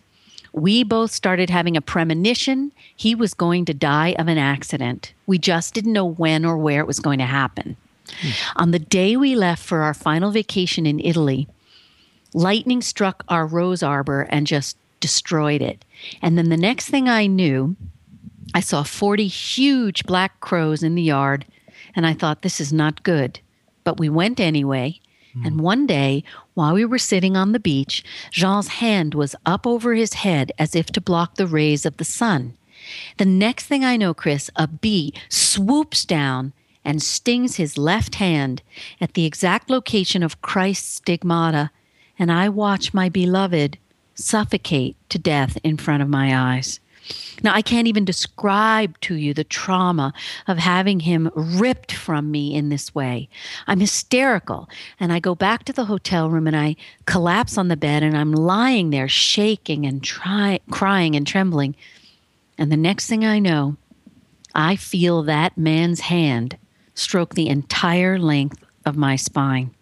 we 0.54 0.84
both 0.84 1.12
started 1.12 1.50
having 1.50 1.76
a 1.76 1.82
premonition 1.82 2.72
he 2.96 3.16
was 3.16 3.34
going 3.34 3.66
to 3.66 3.74
die 3.74 4.16
of 4.18 4.28
an 4.28 4.38
accident. 4.38 5.14
We 5.26 5.38
just 5.38 5.74
didn't 5.74 5.94
know 5.94 6.06
when 6.06 6.46
or 6.46 6.58
where 6.58 6.80
it 6.82 6.88
was 6.88 7.00
going 7.00 7.20
to 7.20 7.26
happen. 7.26 7.78
On 8.56 8.72
the 8.72 8.80
day 8.80 9.16
we 9.16 9.36
left 9.36 9.64
for 9.64 9.82
our 9.82 9.94
final 9.94 10.32
vacation 10.32 10.86
in 10.86 11.00
Italy, 11.00 11.48
lightning 12.34 12.82
struck 12.82 13.24
our 13.28 13.46
rose 13.46 13.84
arbor 13.84 14.28
and 14.30 14.48
just 14.48 14.78
destroyed 15.00 15.62
it. 15.62 15.84
And 16.22 16.38
then 16.38 16.50
the 16.50 16.58
next 16.58 16.90
thing 16.90 17.10
I 17.10 17.28
knew, 17.28 17.76
I 18.54 18.60
saw 18.60 18.84
40 18.84 19.28
huge 19.28 20.06
black 20.06 20.40
crows 20.40 20.84
in 20.84 20.96
the 20.96 21.02
yard, 21.02 21.46
and 21.96 22.06
I 22.06 22.14
thought, 22.14 22.42
this 22.42 22.62
is 22.62 22.72
not 22.72 23.04
good. 23.04 23.40
But 23.84 24.00
we 24.00 24.10
went 24.10 24.40
anyway. 24.40 25.00
Hmm. 25.34 25.46
And 25.46 25.62
one 25.62 25.88
day, 25.88 26.24
while 26.54 26.74
we 26.74 26.86
were 26.86 27.00
sitting 27.00 27.36
on 27.36 27.52
the 27.52 27.60
beach, 27.60 28.04
Jean's 28.32 28.68
hand 28.68 29.14
was 29.14 29.36
up 29.46 29.66
over 29.66 29.94
his 29.94 30.14
head 30.14 30.52
as 30.60 30.76
if 30.76 30.88
to 30.88 31.02
block 31.02 31.36
the 31.36 31.48
rays 31.48 31.86
of 31.86 31.98
the 31.98 32.06
sun. 32.06 32.56
The 33.18 33.26
next 33.26 33.66
thing 33.66 33.86
I 33.86 33.98
know, 33.98 34.14
Chris, 34.14 34.50
a 34.56 34.68
bee 34.68 35.14
swoops 35.30 36.06
down 36.06 36.54
and 36.84 37.02
stings 37.02 37.56
his 37.56 37.78
left 37.78 38.16
hand 38.16 38.62
at 39.00 39.14
the 39.14 39.26
exact 39.26 39.70
location 39.70 40.24
of 40.24 40.42
Christ's 40.42 40.96
stigmata, 40.96 41.72
and 42.18 42.32
I 42.32 42.50
watch 42.50 42.94
my 42.94 43.10
beloved 43.10 43.78
suffocate 44.16 44.96
to 45.10 45.20
death 45.20 45.58
in 45.64 45.78
front 45.78 46.04
of 46.04 46.10
my 46.10 46.56
eyes. 46.56 46.80
Now, 47.44 47.54
I 47.56 47.62
can't 47.62 47.88
even 47.88 48.06
describe 48.06 49.00
to 49.02 49.16
you 49.16 49.34
the 49.34 49.44
trauma 49.44 50.14
of 50.48 50.60
having 50.60 51.00
him 51.00 51.32
ripped 51.36 51.92
from 51.92 52.30
me 52.30 52.54
in 52.54 52.70
this 52.70 52.94
way. 52.94 53.28
I'm 53.68 53.80
hysterical, 53.80 54.70
and 55.00 55.12
I 55.12 55.20
go 55.20 55.34
back 55.34 55.66
to 55.66 55.74
the 55.74 55.86
hotel 55.86 56.30
room 56.30 56.46
and 56.46 56.56
I 56.56 56.76
collapse 57.06 57.58
on 57.58 57.68
the 57.68 57.76
bed, 57.76 58.04
and 58.04 58.16
I'm 58.16 58.32
lying 58.32 58.92
there 58.92 59.08
shaking 59.08 59.86
and 59.86 60.04
try, 60.04 60.60
crying 60.70 61.16
and 61.16 61.26
trembling. 61.26 61.76
And 62.58 62.72
the 62.72 62.78
next 62.78 63.08
thing 63.08 63.26
I 63.26 63.40
know, 63.40 63.78
I 64.54 64.76
feel 64.76 65.24
that 65.24 65.58
man's 65.58 66.02
hand 66.02 66.58
stroke 66.94 67.36
the 67.36 67.48
entire 67.48 68.18
length 68.18 68.64
of 68.86 68.98
my 68.98 69.16
spine. 69.16 69.74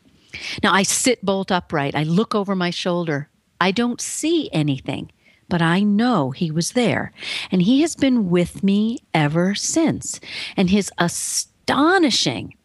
Now 0.64 0.74
I 0.74 0.84
sit 0.84 1.24
bolt 1.26 1.52
upright. 1.52 1.96
I 1.96 2.04
look 2.04 2.36
over 2.36 2.56
my 2.56 2.70
shoulder. 2.70 3.30
I 3.60 3.72
don't 3.72 4.00
see 4.00 4.50
anything, 4.54 5.12
but 5.48 5.62
I 5.62 5.82
know 5.82 6.32
he 6.32 6.52
was 6.52 6.72
there. 6.72 7.12
And 7.52 7.62
he 7.62 7.82
has 7.82 7.96
been 7.96 8.30
with 8.30 8.64
me 8.64 9.00
ever 9.14 9.56
since. 9.56 10.20
And 10.56 10.70
his 10.70 10.92
astonishing 10.98 12.56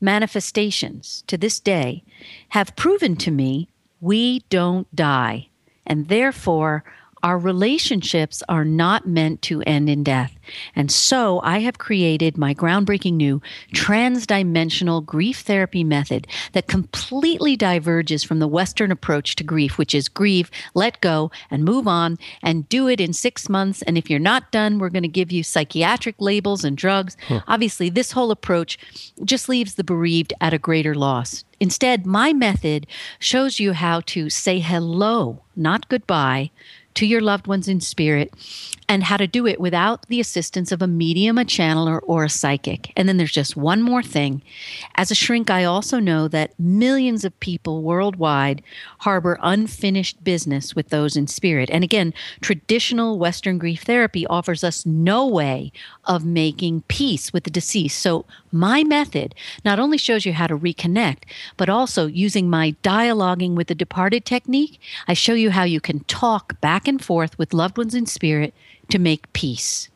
manifestations 0.00 1.22
to 1.28 1.38
this 1.38 1.60
day 1.60 2.02
have 2.50 2.76
proven 2.76 3.16
to 3.16 3.30
me 3.30 3.68
we 4.00 4.40
don't 4.50 4.92
die. 4.94 5.48
And 5.86 6.08
therefore, 6.08 6.84
our 7.22 7.38
relationships 7.38 8.42
are 8.48 8.64
not 8.64 9.06
meant 9.06 9.42
to 9.42 9.62
end 9.62 9.88
in 9.88 10.02
death. 10.02 10.36
And 10.74 10.90
so 10.90 11.40
I 11.44 11.60
have 11.60 11.78
created 11.78 12.36
my 12.36 12.54
groundbreaking 12.54 13.14
new 13.14 13.40
transdimensional 13.74 15.04
grief 15.04 15.40
therapy 15.40 15.84
method 15.84 16.26
that 16.52 16.66
completely 16.66 17.56
diverges 17.56 18.24
from 18.24 18.40
the 18.40 18.48
Western 18.48 18.90
approach 18.90 19.36
to 19.36 19.44
grief, 19.44 19.78
which 19.78 19.94
is 19.94 20.08
grieve, 20.08 20.50
let 20.74 21.00
go, 21.00 21.30
and 21.50 21.64
move 21.64 21.86
on, 21.86 22.18
and 22.42 22.68
do 22.68 22.88
it 22.88 23.00
in 23.00 23.12
six 23.12 23.48
months. 23.48 23.82
And 23.82 23.96
if 23.96 24.10
you're 24.10 24.18
not 24.18 24.50
done, 24.50 24.78
we're 24.78 24.90
going 24.90 25.02
to 25.02 25.08
give 25.08 25.30
you 25.30 25.42
psychiatric 25.42 26.16
labels 26.18 26.64
and 26.64 26.76
drugs. 26.76 27.16
Huh. 27.28 27.40
Obviously, 27.46 27.88
this 27.88 28.12
whole 28.12 28.30
approach 28.30 28.78
just 29.24 29.48
leaves 29.48 29.74
the 29.74 29.84
bereaved 29.84 30.32
at 30.40 30.52
a 30.52 30.58
greater 30.58 30.94
loss. 30.94 31.44
Instead, 31.60 32.04
my 32.04 32.32
method 32.32 32.88
shows 33.20 33.60
you 33.60 33.72
how 33.72 34.00
to 34.00 34.28
say 34.28 34.58
hello, 34.58 35.44
not 35.54 35.88
goodbye, 35.88 36.50
to 36.94 37.06
your 37.06 37.20
loved 37.20 37.46
ones 37.46 37.68
in 37.68 37.80
spirit 37.80 38.32
and 38.88 39.04
how 39.04 39.16
to 39.16 39.26
do 39.26 39.46
it 39.46 39.60
without 39.60 40.06
the 40.08 40.20
assistance 40.20 40.70
of 40.70 40.82
a 40.82 40.86
medium, 40.86 41.38
a 41.38 41.44
channeler, 41.44 42.00
or 42.02 42.24
a 42.24 42.28
psychic. 42.28 42.92
And 42.96 43.08
then 43.08 43.16
there's 43.16 43.32
just 43.32 43.56
one 43.56 43.80
more 43.80 44.02
thing. 44.02 44.42
As 44.96 45.10
a 45.10 45.14
shrink, 45.14 45.50
I 45.50 45.64
also 45.64 45.98
know 45.98 46.28
that 46.28 46.58
millions 46.58 47.24
of 47.24 47.38
people 47.40 47.82
worldwide 47.82 48.62
harbor 48.98 49.38
unfinished 49.40 50.22
business 50.22 50.74
with 50.74 50.90
those 50.90 51.16
in 51.16 51.26
spirit. 51.26 51.70
And 51.70 51.82
again, 51.82 52.12
traditional 52.40 53.18
Western 53.18 53.58
grief 53.58 53.82
therapy 53.82 54.26
offers 54.26 54.62
us 54.62 54.84
no 54.84 55.26
way 55.26 55.72
of 56.04 56.24
making 56.24 56.82
peace 56.88 57.32
with 57.32 57.44
the 57.44 57.50
deceased. 57.50 57.98
So 57.98 58.26
my 58.52 58.84
method 58.84 59.34
not 59.64 59.78
only 59.78 59.98
shows 59.98 60.26
you 60.26 60.32
how 60.32 60.46
to 60.46 60.56
reconnect, 60.56 61.24
but 61.56 61.68
also 61.68 62.06
using 62.06 62.48
my 62.48 62.72
dialoguing 62.82 63.54
with 63.54 63.68
the 63.68 63.74
departed 63.74 64.24
technique, 64.24 64.78
I 65.08 65.14
show 65.14 65.34
you 65.34 65.50
how 65.50 65.64
you 65.64 65.80
can 65.80 66.00
talk 66.04 66.60
back 66.60 66.86
and 66.86 67.02
forth 67.02 67.38
with 67.38 67.54
loved 67.54 67.78
ones 67.78 67.94
in 67.94 68.06
spirit 68.06 68.54
to 68.90 68.98
make 68.98 69.32
peace. 69.32 69.88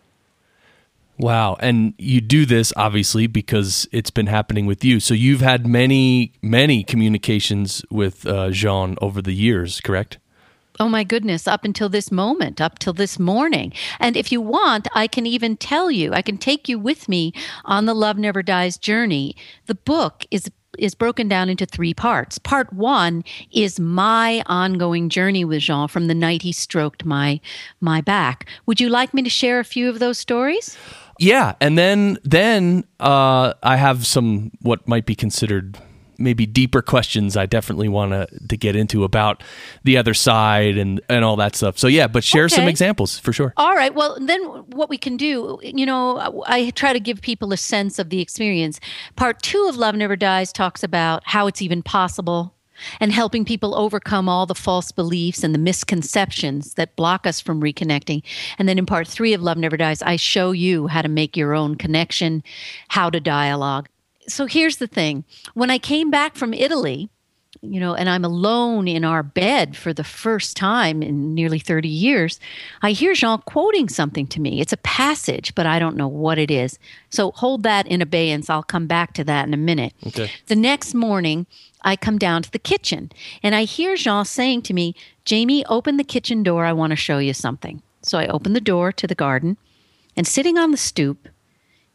Wow. 1.18 1.56
And 1.60 1.94
you 1.98 2.20
do 2.20 2.44
this 2.44 2.72
obviously 2.76 3.26
because 3.26 3.88
it's 3.90 4.10
been 4.10 4.26
happening 4.26 4.66
with 4.66 4.84
you. 4.84 5.00
So 5.00 5.14
you've 5.14 5.40
had 5.40 5.66
many, 5.66 6.32
many 6.42 6.84
communications 6.84 7.84
with 7.90 8.26
uh, 8.26 8.50
Jean 8.50 8.96
over 9.00 9.22
the 9.22 9.32
years, 9.32 9.80
correct? 9.80 10.18
Oh 10.78 10.88
my 10.88 11.04
goodness, 11.04 11.48
up 11.48 11.64
until 11.64 11.88
this 11.88 12.12
moment, 12.12 12.60
up 12.60 12.78
till 12.78 12.92
this 12.92 13.18
morning. 13.18 13.72
And 13.98 14.16
if 14.16 14.30
you 14.30 14.40
want, 14.40 14.88
I 14.94 15.06
can 15.06 15.26
even 15.26 15.56
tell 15.56 15.90
you, 15.90 16.12
I 16.12 16.22
can 16.22 16.36
take 16.36 16.68
you 16.68 16.78
with 16.78 17.08
me 17.08 17.32
on 17.64 17.86
the 17.86 17.94
Love 17.94 18.18
Never 18.18 18.42
Dies 18.42 18.76
journey. 18.76 19.36
The 19.66 19.74
book 19.74 20.26
is 20.30 20.50
is 20.78 20.94
broken 20.94 21.26
down 21.26 21.48
into 21.48 21.64
three 21.64 21.94
parts. 21.94 22.38
Part 22.38 22.70
one 22.70 23.24
is 23.50 23.80
my 23.80 24.42
ongoing 24.44 25.08
journey 25.08 25.42
with 25.42 25.60
Jean 25.60 25.88
from 25.88 26.06
the 26.06 26.14
night 26.14 26.42
he 26.42 26.52
stroked 26.52 27.04
my 27.04 27.40
my 27.80 28.00
back. 28.00 28.46
Would 28.66 28.80
you 28.80 28.90
like 28.90 29.14
me 29.14 29.22
to 29.22 29.30
share 29.30 29.58
a 29.58 29.64
few 29.64 29.88
of 29.88 29.98
those 29.98 30.18
stories? 30.18 30.76
Yeah, 31.18 31.54
and 31.60 31.78
then 31.78 32.18
then 32.24 32.84
uh, 33.00 33.54
I 33.62 33.76
have 33.76 34.06
some 34.06 34.52
what 34.60 34.86
might 34.86 35.06
be 35.06 35.14
considered 35.14 35.78
maybe 36.18 36.46
deeper 36.46 36.82
questions 36.82 37.36
I 37.36 37.46
definitely 37.46 37.88
want 37.88 38.12
to 38.12 38.26
to 38.48 38.56
get 38.56 38.76
into 38.76 39.04
about 39.04 39.42
the 39.84 39.96
other 39.96 40.14
side 40.14 40.78
and 40.78 41.00
and 41.08 41.24
all 41.24 41.36
that 41.36 41.56
stuff. 41.56 41.78
So 41.78 41.88
yeah, 41.88 42.06
but 42.06 42.24
share 42.24 42.44
okay. 42.44 42.56
some 42.56 42.68
examples 42.68 43.18
for 43.18 43.32
sure. 43.32 43.52
All 43.56 43.74
right. 43.74 43.94
Well, 43.94 44.18
then 44.20 44.42
what 44.70 44.88
we 44.88 44.98
can 44.98 45.16
do, 45.16 45.58
you 45.62 45.86
know, 45.86 46.42
I 46.46 46.70
try 46.70 46.92
to 46.92 47.00
give 47.00 47.20
people 47.20 47.52
a 47.52 47.56
sense 47.56 47.98
of 47.98 48.10
the 48.10 48.20
experience. 48.20 48.80
Part 49.16 49.42
2 49.42 49.66
of 49.68 49.76
Love 49.76 49.94
Never 49.94 50.16
Dies 50.16 50.52
talks 50.52 50.82
about 50.82 51.22
how 51.24 51.46
it's 51.46 51.62
even 51.62 51.82
possible 51.82 52.54
and 53.00 53.12
helping 53.12 53.44
people 53.44 53.74
overcome 53.74 54.28
all 54.28 54.46
the 54.46 54.54
false 54.54 54.92
beliefs 54.92 55.42
and 55.42 55.54
the 55.54 55.58
misconceptions 55.58 56.74
that 56.74 56.96
block 56.96 57.26
us 57.26 57.40
from 57.40 57.60
reconnecting. 57.60 58.22
And 58.58 58.68
then 58.68 58.78
in 58.78 58.86
part 58.86 59.08
three 59.08 59.32
of 59.32 59.42
Love 59.42 59.56
Never 59.56 59.76
Dies, 59.76 60.02
I 60.02 60.16
show 60.16 60.52
you 60.52 60.86
how 60.86 61.02
to 61.02 61.08
make 61.08 61.36
your 61.36 61.54
own 61.54 61.76
connection, 61.76 62.42
how 62.88 63.10
to 63.10 63.20
dialogue 63.20 63.88
so 64.28 64.46
here's 64.46 64.76
the 64.76 64.86
thing 64.86 65.24
when 65.54 65.70
I 65.70 65.78
came 65.78 66.10
back 66.10 66.36
from 66.36 66.52
Italy, 66.52 67.10
you 67.62 67.80
know, 67.80 67.94
and 67.94 68.08
I'm 68.08 68.24
alone 68.24 68.86
in 68.86 69.04
our 69.04 69.22
bed 69.22 69.76
for 69.76 69.92
the 69.92 70.04
first 70.04 70.56
time 70.56 71.02
in 71.02 71.34
nearly 71.34 71.58
30 71.58 71.88
years, 71.88 72.38
I 72.82 72.92
hear 72.92 73.14
Jean 73.14 73.38
quoting 73.42 73.88
something 73.88 74.26
to 74.28 74.40
me. 74.40 74.60
It's 74.60 74.72
a 74.72 74.78
passage, 74.78 75.54
but 75.54 75.66
I 75.66 75.78
don't 75.78 75.96
know 75.96 76.08
what 76.08 76.38
it 76.38 76.50
is. 76.50 76.78
So 77.10 77.32
hold 77.32 77.62
that 77.62 77.86
in 77.86 78.02
abeyance. 78.02 78.50
I'll 78.50 78.62
come 78.62 78.86
back 78.86 79.14
to 79.14 79.24
that 79.24 79.46
in 79.46 79.54
a 79.54 79.58
minute. 79.58 79.94
Okay. 80.06 80.30
The 80.46 80.56
next 80.56 80.94
morning, 80.94 81.46
I 81.82 81.96
come 81.96 82.18
down 82.18 82.42
to 82.42 82.50
the 82.50 82.58
kitchen 82.58 83.10
and 83.42 83.54
I 83.54 83.64
hear 83.64 83.96
Jean 83.96 84.24
saying 84.24 84.62
to 84.62 84.74
me, 84.74 84.94
Jamie, 85.24 85.64
open 85.66 85.96
the 85.96 86.04
kitchen 86.04 86.42
door. 86.42 86.64
I 86.64 86.72
want 86.72 86.90
to 86.90 86.96
show 86.96 87.18
you 87.18 87.32
something. 87.32 87.82
So 88.02 88.18
I 88.18 88.26
open 88.28 88.52
the 88.52 88.60
door 88.60 88.92
to 88.92 89.06
the 89.06 89.16
garden, 89.16 89.56
and 90.16 90.26
sitting 90.26 90.56
on 90.56 90.70
the 90.70 90.76
stoop 90.76 91.28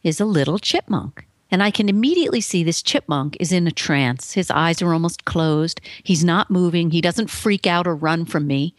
is 0.02 0.20
a 0.20 0.26
little 0.26 0.58
chipmunk. 0.58 1.26
And 1.52 1.62
I 1.62 1.70
can 1.70 1.90
immediately 1.90 2.40
see 2.40 2.64
this 2.64 2.82
chipmunk 2.82 3.36
is 3.38 3.52
in 3.52 3.66
a 3.66 3.70
trance. 3.70 4.32
His 4.32 4.50
eyes 4.50 4.80
are 4.80 4.94
almost 4.94 5.26
closed. 5.26 5.82
He's 6.02 6.24
not 6.24 6.50
moving. 6.50 6.90
He 6.90 7.02
doesn't 7.02 7.28
freak 7.28 7.66
out 7.66 7.86
or 7.86 7.94
run 7.94 8.24
from 8.24 8.46
me. 8.46 8.74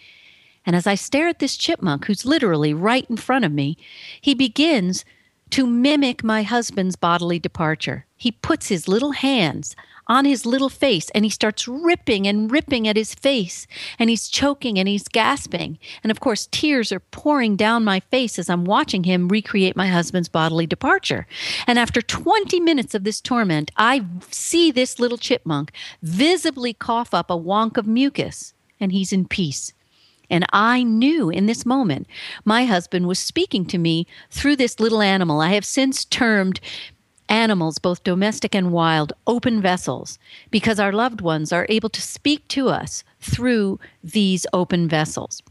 And 0.66 0.76
as 0.76 0.88
I 0.88 0.96
stare 0.96 1.28
at 1.28 1.38
this 1.38 1.56
chipmunk, 1.56 2.06
who's 2.06 2.26
literally 2.26 2.74
right 2.74 3.06
in 3.10 3.18
front 3.18 3.46
of 3.46 3.52
me, 3.52 3.78
he 4.20 4.34
begins 4.34 5.06
to 5.52 5.68
mimic 5.68 6.24
my 6.24 6.42
husband's 6.42 6.96
bodily 6.96 7.38
departure. 7.38 8.08
He 8.18 8.32
puts 8.32 8.70
his 8.70 8.88
little 8.88 9.12
hands 9.12 9.76
on 10.08 10.26
his 10.26 10.46
little 10.46 10.70
face 10.70 11.10
and 11.12 11.24
he 11.24 11.30
starts 11.30 11.68
ripping 11.68 12.28
and 12.28 12.52
ripping 12.52 12.88
at 12.88 12.98
his 12.98 13.14
face 13.16 13.68
and 13.98 14.10
he's 14.10 14.28
choking 14.28 14.78
and 14.78 14.88
he's 14.88 15.08
gasping. 15.08 15.80
And 16.04 16.12
of 16.12 16.20
course, 16.20 16.48
tears 16.52 16.92
are 16.92 17.00
pouring 17.00 17.56
down 17.56 17.84
my 17.84 18.00
face 18.00 18.38
as 18.38 18.50
I'm 18.50 18.66
watching 18.66 19.04
him 19.04 19.28
recreate 19.28 19.76
my 19.76 19.88
husband's 19.88 20.30
bodily 20.30 20.68
departure. 20.68 21.26
And 21.68 21.80
after 21.80 22.02
20 22.02 22.60
minutes 22.60 22.94
of 22.94 23.04
this 23.04 23.22
torment, 23.22 23.72
I 23.78 24.06
see 24.30 24.72
this 24.72 25.00
little 25.00 25.18
chipmunk 25.18 25.72
visibly 26.02 26.74
cough 26.74 27.14
up 27.14 27.30
a 27.30 27.38
wonk 27.38 27.78
of 27.78 27.88
mucus 27.88 28.54
and 28.80 28.92
he's 28.92 29.14
in 29.14 29.28
peace. 29.28 29.74
And 30.30 30.46
I 30.52 30.84
knew 30.84 31.30
in 31.30 31.46
this 31.46 31.66
moment 31.66 32.08
my 32.44 32.66
husband 32.66 33.08
was 33.08 33.20
speaking 33.20 33.66
to 33.68 33.78
me 33.78 34.08
through 34.32 34.56
this 34.56 34.80
little 34.80 35.02
animal 35.02 35.42
I 35.42 35.50
have 35.50 35.66
since 35.66 36.06
termed 36.06 36.60
animals, 37.30 37.80
both 37.80 38.04
domestic 38.04 38.56
and 38.56 38.72
wild, 38.72 39.14
open 39.28 39.62
vessels, 39.62 40.20
because 40.52 40.80
our 40.80 40.92
loved 40.92 41.22
ones 41.22 41.52
are 41.52 41.66
able 41.70 41.90
to 41.90 42.02
speak 42.02 42.48
to 42.50 42.70
us 42.70 43.04
through 43.20 43.80
these 44.04 44.46
open 44.54 44.88
vessels. 44.88 45.42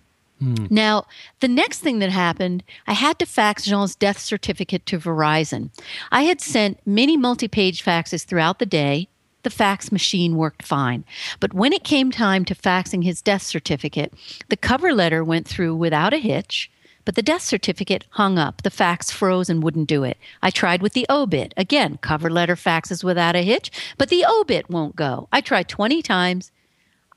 Hmm. 0.42 0.66
Now, 0.70 1.06
the 1.40 1.48
next 1.48 1.80
thing 1.80 2.00
that 2.00 2.10
happened, 2.10 2.64
I 2.86 2.94
had 2.94 3.18
to 3.20 3.26
fax 3.26 3.64
Jean's 3.64 3.94
death 3.94 4.18
certificate 4.18 4.86
to 4.86 4.98
Verizon. 4.98 5.70
I 6.10 6.22
had 6.22 6.40
sent 6.40 6.84
many 6.84 7.16
multi 7.16 7.46
page 7.46 7.84
faxes 7.84 8.24
throughout 8.24 8.58
the 8.58 8.66
day. 8.66 9.08
The 9.44 9.50
fax 9.50 9.92
machine 9.92 10.36
worked 10.36 10.64
fine. 10.64 11.04
But 11.38 11.54
when 11.54 11.72
it 11.72 11.84
came 11.84 12.10
time 12.10 12.44
to 12.46 12.54
faxing 12.54 13.04
his 13.04 13.22
death 13.22 13.42
certificate, 13.42 14.12
the 14.48 14.56
cover 14.56 14.92
letter 14.92 15.22
went 15.22 15.46
through 15.46 15.76
without 15.76 16.12
a 16.12 16.18
hitch. 16.18 16.70
But 17.04 17.16
the 17.16 17.23
death 17.23 17.42
certificate 17.42 18.04
hung 18.11 18.38
up. 18.38 18.62
The 18.62 18.71
fax 18.71 19.11
froze 19.11 19.50
and 19.50 19.62
wouldn't 19.62 19.88
do 19.88 20.04
it. 20.04 20.18
I 20.42 20.50
tried 20.50 20.82
with 20.82 20.92
the 20.92 21.06
obit. 21.11 21.52
Again, 21.56 21.99
cover 22.00 22.30
letter 22.30 22.54
faxes 22.54 23.02
without 23.02 23.37
a 23.37 23.42
hitch, 23.42 23.71
but 23.99 24.09
the 24.09 24.25
obit 24.28 24.71
won't 24.71 24.97
go. 24.97 25.28
I 25.32 25.40
tried 25.40 25.68
20 25.68 26.02
times. 26.02 26.52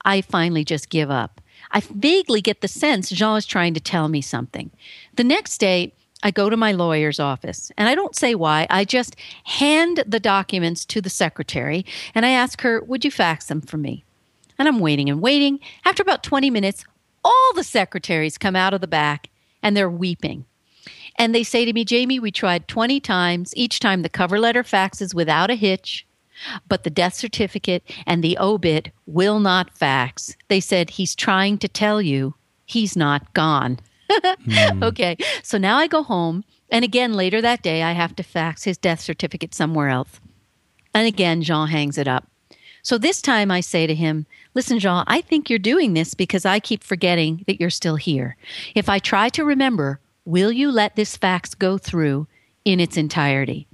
I 0.04 0.20
finally 0.20 0.64
just 0.64 0.88
give 0.88 1.10
up. 1.10 1.40
I 1.72 1.80
vaguely 1.80 2.40
get 2.40 2.60
the 2.60 2.68
sense 2.68 3.10
Jean 3.10 3.36
is 3.36 3.46
trying 3.46 3.74
to 3.74 3.80
tell 3.80 4.08
me 4.08 4.20
something. 4.20 4.70
The 5.16 5.24
next 5.24 5.58
day, 5.58 5.92
I 6.22 6.30
go 6.30 6.48
to 6.48 6.56
my 6.56 6.72
lawyer's 6.72 7.20
office 7.20 7.70
and 7.76 7.88
I 7.88 7.94
don't 7.94 8.16
say 8.16 8.34
why. 8.34 8.66
I 8.70 8.84
just 8.84 9.16
hand 9.44 10.02
the 10.06 10.20
documents 10.20 10.84
to 10.86 11.00
the 11.00 11.10
secretary 11.10 11.84
and 12.14 12.24
I 12.24 12.30
ask 12.30 12.62
her, 12.62 12.82
Would 12.82 13.04
you 13.04 13.10
fax 13.10 13.46
them 13.46 13.60
for 13.60 13.76
me? 13.76 14.04
And 14.58 14.66
I'm 14.66 14.80
waiting 14.80 15.10
and 15.10 15.20
waiting. 15.20 15.60
After 15.84 16.02
about 16.02 16.22
20 16.22 16.50
minutes, 16.50 16.84
all 17.22 17.52
the 17.54 17.64
secretaries 17.64 18.38
come 18.38 18.56
out 18.56 18.72
of 18.72 18.80
the 18.80 18.86
back 18.86 19.28
and 19.66 19.76
they're 19.76 19.90
weeping. 19.90 20.44
And 21.16 21.34
they 21.34 21.42
say 21.42 21.64
to 21.64 21.72
me, 21.72 21.84
Jamie, 21.84 22.20
we 22.20 22.30
tried 22.30 22.68
20 22.68 23.00
times. 23.00 23.52
Each 23.56 23.80
time 23.80 24.02
the 24.02 24.08
cover 24.08 24.38
letter 24.38 24.62
faxes 24.62 25.12
without 25.12 25.50
a 25.50 25.56
hitch, 25.56 26.06
but 26.68 26.84
the 26.84 26.90
death 26.90 27.14
certificate 27.14 27.82
and 28.06 28.22
the 28.22 28.38
obit 28.38 28.92
will 29.06 29.40
not 29.40 29.76
fax. 29.76 30.36
They 30.46 30.60
said, 30.60 30.90
he's 30.90 31.16
trying 31.16 31.58
to 31.58 31.68
tell 31.68 32.00
you 32.00 32.36
he's 32.64 32.96
not 32.96 33.34
gone. 33.34 33.80
mm. 34.08 34.82
Okay, 34.84 35.16
so 35.42 35.58
now 35.58 35.78
I 35.78 35.88
go 35.88 36.04
home. 36.04 36.44
And 36.70 36.84
again, 36.84 37.14
later 37.14 37.42
that 37.42 37.62
day, 37.62 37.82
I 37.82 37.90
have 37.90 38.14
to 38.16 38.22
fax 38.22 38.62
his 38.62 38.78
death 38.78 39.00
certificate 39.00 39.52
somewhere 39.52 39.88
else. 39.88 40.20
And 40.94 41.08
again, 41.08 41.42
Jean 41.42 41.66
hangs 41.66 41.98
it 41.98 42.06
up. 42.06 42.28
So 42.82 42.98
this 42.98 43.20
time 43.20 43.50
I 43.50 43.58
say 43.58 43.88
to 43.88 43.96
him, 43.96 44.26
Listen, 44.56 44.78
Jean, 44.78 45.04
I 45.06 45.20
think 45.20 45.50
you're 45.50 45.58
doing 45.58 45.92
this 45.92 46.14
because 46.14 46.46
I 46.46 46.60
keep 46.60 46.82
forgetting 46.82 47.44
that 47.46 47.60
you're 47.60 47.68
still 47.68 47.96
here. 47.96 48.38
If 48.74 48.88
I 48.88 48.98
try 48.98 49.28
to 49.28 49.44
remember, 49.44 50.00
will 50.24 50.50
you 50.50 50.72
let 50.72 50.96
this 50.96 51.14
fax 51.14 51.54
go 51.54 51.76
through 51.76 52.26
in 52.64 52.80
its 52.80 52.96
entirety? 52.96 53.68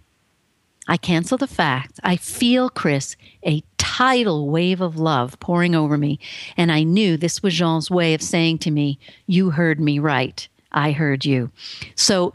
I 0.88 0.96
cancel 0.96 1.38
the 1.38 1.46
fax. 1.46 2.00
I 2.02 2.16
feel, 2.16 2.68
Chris, 2.68 3.14
a 3.46 3.62
tidal 3.78 4.50
wave 4.50 4.80
of 4.80 4.96
love 4.96 5.38
pouring 5.38 5.76
over 5.76 5.96
me. 5.96 6.18
And 6.56 6.72
I 6.72 6.82
knew 6.82 7.16
this 7.16 7.44
was 7.44 7.54
Jean's 7.54 7.88
way 7.88 8.12
of 8.12 8.20
saying 8.20 8.58
to 8.58 8.72
me, 8.72 8.98
You 9.28 9.50
heard 9.50 9.78
me 9.78 10.00
right. 10.00 10.48
I 10.72 10.90
heard 10.90 11.24
you. 11.24 11.52
So 11.94 12.34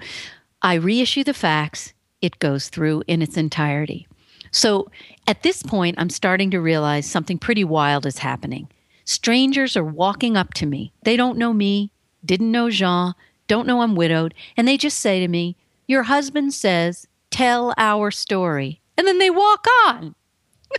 I 0.61 0.75
reissue 0.75 1.25
the 1.25 1.33
fax. 1.33 1.91
It 2.21 2.39
goes 2.39 2.69
through 2.69 3.03
in 3.07 3.21
its 3.21 3.35
entirety. 3.35 4.07
So 4.51 4.89
at 5.27 5.43
this 5.43 5.61
point, 5.61 5.99
I'm 5.99 6.09
starting 6.09 6.49
to 6.51 6.61
realize 6.61 7.05
something 7.05 7.37
pretty 7.37 7.63
wild 7.63 8.05
is 8.05 8.19
happening. 8.19 8.69
Strangers 9.05 9.77
are 9.77 9.83
walking 9.83 10.35
up 10.35 10.53
to 10.55 10.65
me. 10.65 10.93
They 11.03 11.17
don't 11.17 11.37
know 11.37 11.53
me, 11.53 11.91
didn't 12.25 12.51
know 12.51 12.69
Jean, 12.69 13.13
don't 13.47 13.67
know 13.67 13.81
I'm 13.81 13.95
widowed, 13.95 14.33
and 14.55 14.67
they 14.67 14.77
just 14.77 14.99
say 14.99 15.19
to 15.19 15.27
me, 15.27 15.55
Your 15.87 16.03
husband 16.03 16.53
says, 16.53 17.07
tell 17.29 17.73
our 17.77 18.11
story. 18.11 18.81
And 18.97 19.07
then 19.07 19.19
they 19.19 19.29
walk 19.29 19.65
on. 19.85 20.15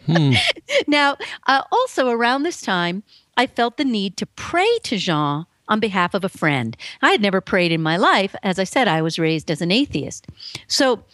Hmm. 0.07 0.33
now, 0.87 1.17
uh, 1.47 1.63
also 1.71 2.09
around 2.09 2.43
this 2.43 2.61
time, 2.61 3.03
I 3.37 3.47
felt 3.47 3.77
the 3.77 3.85
need 3.85 4.17
to 4.17 4.27
pray 4.27 4.79
to 4.85 4.97
Jean 4.97 5.47
on 5.69 5.81
behalf 5.81 6.15
of 6.15 6.25
a 6.25 6.29
friend. 6.29 6.77
I 7.01 7.11
had 7.11 7.21
never 7.21 7.41
prayed 7.41 7.73
in 7.73 7.83
my 7.83 7.97
life. 7.97 8.35
As 8.43 8.59
I 8.59 8.65
said, 8.65 8.89
I 8.89 9.03
was 9.03 9.19
raised 9.19 9.51
as 9.51 9.61
an 9.61 9.71
atheist. 9.71 10.27
So 10.67 11.05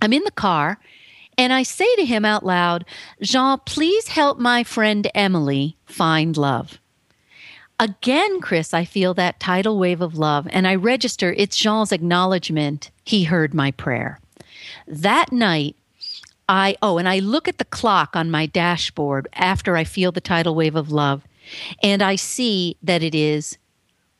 I'm 0.00 0.12
in 0.12 0.24
the 0.24 0.30
car 0.30 0.78
and 1.38 1.52
I 1.52 1.62
say 1.62 1.94
to 1.96 2.04
him 2.04 2.24
out 2.24 2.44
loud, 2.44 2.84
Jean, 3.20 3.58
please 3.64 4.08
help 4.08 4.38
my 4.38 4.64
friend 4.64 5.10
Emily 5.14 5.76
find 5.86 6.36
love. 6.36 6.78
Again, 7.80 8.40
Chris, 8.40 8.72
I 8.72 8.84
feel 8.84 9.14
that 9.14 9.40
tidal 9.40 9.78
wave 9.78 10.00
of 10.00 10.16
love 10.16 10.46
and 10.50 10.68
I 10.68 10.74
register 10.76 11.34
it's 11.36 11.56
Jean's 11.56 11.90
acknowledgement 11.90 12.90
he 13.04 13.24
heard 13.24 13.54
my 13.54 13.72
prayer. 13.72 14.20
That 14.86 15.32
night, 15.32 15.76
I, 16.48 16.76
oh, 16.82 16.98
and 16.98 17.08
I 17.08 17.18
look 17.18 17.48
at 17.48 17.58
the 17.58 17.64
clock 17.64 18.14
on 18.14 18.30
my 18.30 18.46
dashboard 18.46 19.26
after 19.32 19.76
I 19.76 19.84
feel 19.84 20.12
the 20.12 20.20
tidal 20.20 20.54
wave 20.54 20.76
of 20.76 20.92
love, 20.92 21.22
and 21.82 22.02
I 22.02 22.16
see 22.16 22.76
that 22.82 23.02
it 23.02 23.14
is 23.14 23.58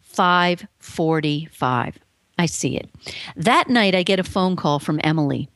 545. 0.00 1.99
I 2.38 2.47
see 2.47 2.76
it. 2.76 2.88
That 3.37 3.69
night, 3.69 3.95
I 3.95 4.02
get 4.02 4.19
a 4.19 4.25
phone 4.25 4.57
call 4.57 4.78
from 4.78 5.00
Emily. 5.04 5.49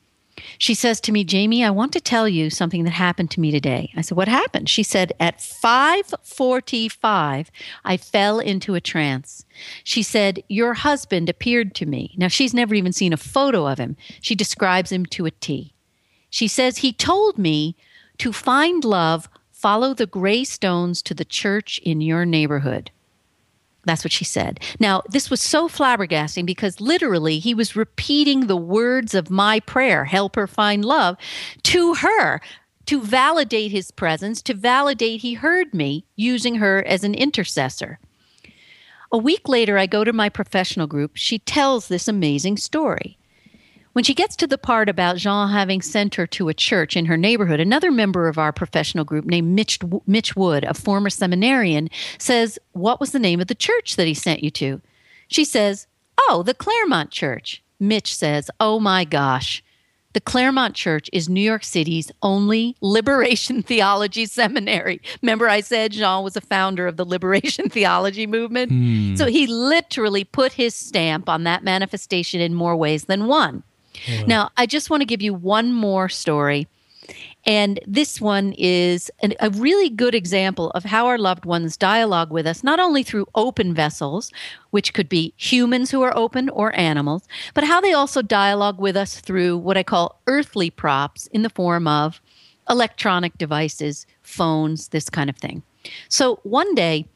She 0.58 0.74
says 0.74 1.00
to 1.02 1.12
me, 1.12 1.24
Jamie, 1.24 1.64
I 1.64 1.70
want 1.70 1.92
to 1.92 2.00
tell 2.00 2.28
you 2.28 2.50
something 2.50 2.84
that 2.84 2.90
happened 2.90 3.30
to 3.32 3.40
me 3.40 3.50
today. 3.50 3.92
I 3.96 4.02
said, 4.02 4.16
What 4.16 4.28
happened? 4.28 4.68
She 4.68 4.82
said, 4.82 5.12
At 5.18 5.40
545, 5.40 7.50
I 7.84 7.96
fell 7.96 8.38
into 8.38 8.74
a 8.74 8.80
trance. 8.80 9.44
She 9.84 10.02
said, 10.02 10.42
Your 10.48 10.74
husband 10.74 11.28
appeared 11.28 11.74
to 11.76 11.86
me. 11.86 12.14
Now, 12.16 12.28
she's 12.28 12.54
never 12.54 12.74
even 12.74 12.92
seen 12.92 13.12
a 13.12 13.18
photo 13.18 13.66
of 13.66 13.78
him. 13.78 13.96
She 14.20 14.34
describes 14.34 14.92
him 14.92 15.06
to 15.06 15.26
a 15.26 15.30
T. 15.30 15.72
She 16.30 16.48
says, 16.48 16.78
He 16.78 16.92
told 16.92 17.38
me 17.38 17.76
to 18.18 18.32
find 18.32 18.84
love, 18.84 19.28
follow 19.50 19.94
the 19.94 20.06
gray 20.06 20.44
stones 20.44 21.02
to 21.02 21.14
the 21.14 21.24
church 21.24 21.80
in 21.82 22.00
your 22.00 22.26
neighborhood. 22.26 22.90
That's 23.86 24.04
what 24.04 24.12
she 24.12 24.24
said. 24.24 24.60
Now, 24.78 25.02
this 25.08 25.30
was 25.30 25.40
so 25.40 25.68
flabbergasting 25.68 26.44
because 26.44 26.80
literally 26.80 27.38
he 27.38 27.54
was 27.54 27.76
repeating 27.76 28.46
the 28.46 28.56
words 28.56 29.14
of 29.14 29.30
my 29.30 29.60
prayer, 29.60 30.04
help 30.04 30.34
her 30.36 30.46
find 30.46 30.84
love, 30.84 31.16
to 31.62 31.94
her 31.94 32.40
to 32.86 33.00
validate 33.00 33.70
his 33.70 33.90
presence, 33.90 34.42
to 34.42 34.54
validate 34.54 35.20
he 35.22 35.34
heard 35.34 35.72
me, 35.72 36.04
using 36.16 36.56
her 36.56 36.84
as 36.86 37.04
an 37.04 37.14
intercessor. 37.14 37.98
A 39.12 39.18
week 39.18 39.48
later, 39.48 39.78
I 39.78 39.86
go 39.86 40.04
to 40.04 40.12
my 40.12 40.28
professional 40.28 40.86
group. 40.86 41.12
She 41.14 41.38
tells 41.38 41.88
this 41.88 42.08
amazing 42.08 42.56
story. 42.56 43.18
When 43.96 44.04
she 44.04 44.12
gets 44.12 44.36
to 44.36 44.46
the 44.46 44.58
part 44.58 44.90
about 44.90 45.16
Jean 45.16 45.48
having 45.48 45.80
sent 45.80 46.16
her 46.16 46.26
to 46.26 46.50
a 46.50 46.54
church 46.54 46.98
in 46.98 47.06
her 47.06 47.16
neighborhood, 47.16 47.60
another 47.60 47.90
member 47.90 48.28
of 48.28 48.36
our 48.36 48.52
professional 48.52 49.06
group 49.06 49.24
named 49.24 49.54
Mitch, 49.54 49.78
Mitch 50.06 50.36
Wood, 50.36 50.64
a 50.64 50.74
former 50.74 51.08
seminarian, 51.08 51.88
says, 52.18 52.58
What 52.72 53.00
was 53.00 53.12
the 53.12 53.18
name 53.18 53.40
of 53.40 53.46
the 53.46 53.54
church 53.54 53.96
that 53.96 54.06
he 54.06 54.12
sent 54.12 54.44
you 54.44 54.50
to? 54.50 54.82
She 55.28 55.46
says, 55.46 55.86
Oh, 56.28 56.42
the 56.42 56.52
Claremont 56.52 57.10
Church. 57.10 57.62
Mitch 57.80 58.14
says, 58.14 58.50
Oh 58.60 58.78
my 58.78 59.06
gosh. 59.06 59.64
The 60.12 60.20
Claremont 60.20 60.74
Church 60.74 61.08
is 61.14 61.30
New 61.30 61.40
York 61.40 61.64
City's 61.64 62.12
only 62.20 62.76
liberation 62.82 63.62
theology 63.62 64.26
seminary. 64.26 65.00
Remember, 65.22 65.48
I 65.48 65.62
said 65.62 65.92
Jean 65.92 66.22
was 66.22 66.36
a 66.36 66.42
founder 66.42 66.86
of 66.86 66.98
the 66.98 67.06
liberation 67.06 67.68
theology 67.70 68.26
movement? 68.26 68.72
Mm. 68.72 69.16
So 69.16 69.24
he 69.24 69.46
literally 69.46 70.24
put 70.24 70.52
his 70.52 70.74
stamp 70.74 71.30
on 71.30 71.44
that 71.44 71.64
manifestation 71.64 72.42
in 72.42 72.52
more 72.52 72.76
ways 72.76 73.04
than 73.04 73.26
one. 73.26 73.62
Now, 74.26 74.50
I 74.56 74.66
just 74.66 74.90
want 74.90 75.00
to 75.00 75.06
give 75.06 75.22
you 75.22 75.34
one 75.34 75.72
more 75.72 76.08
story. 76.08 76.66
And 77.44 77.78
this 77.86 78.20
one 78.20 78.54
is 78.58 79.10
an, 79.20 79.34
a 79.38 79.50
really 79.50 79.88
good 79.88 80.14
example 80.14 80.70
of 80.70 80.82
how 80.84 81.06
our 81.06 81.18
loved 81.18 81.44
ones 81.44 81.76
dialogue 81.76 82.32
with 82.32 82.46
us, 82.46 82.64
not 82.64 82.80
only 82.80 83.04
through 83.04 83.28
open 83.36 83.72
vessels, 83.72 84.32
which 84.70 84.92
could 84.92 85.08
be 85.08 85.32
humans 85.36 85.92
who 85.92 86.02
are 86.02 86.16
open 86.16 86.48
or 86.48 86.76
animals, 86.76 87.22
but 87.54 87.62
how 87.62 87.80
they 87.80 87.92
also 87.92 88.22
dialogue 88.22 88.80
with 88.80 88.96
us 88.96 89.20
through 89.20 89.58
what 89.58 89.76
I 89.76 89.84
call 89.84 90.20
earthly 90.26 90.70
props 90.70 91.28
in 91.28 91.42
the 91.42 91.50
form 91.50 91.86
of 91.86 92.20
electronic 92.68 93.38
devices, 93.38 94.06
phones, 94.22 94.88
this 94.88 95.08
kind 95.08 95.30
of 95.30 95.36
thing. 95.36 95.62
So 96.08 96.40
one 96.42 96.74
day, 96.74 97.06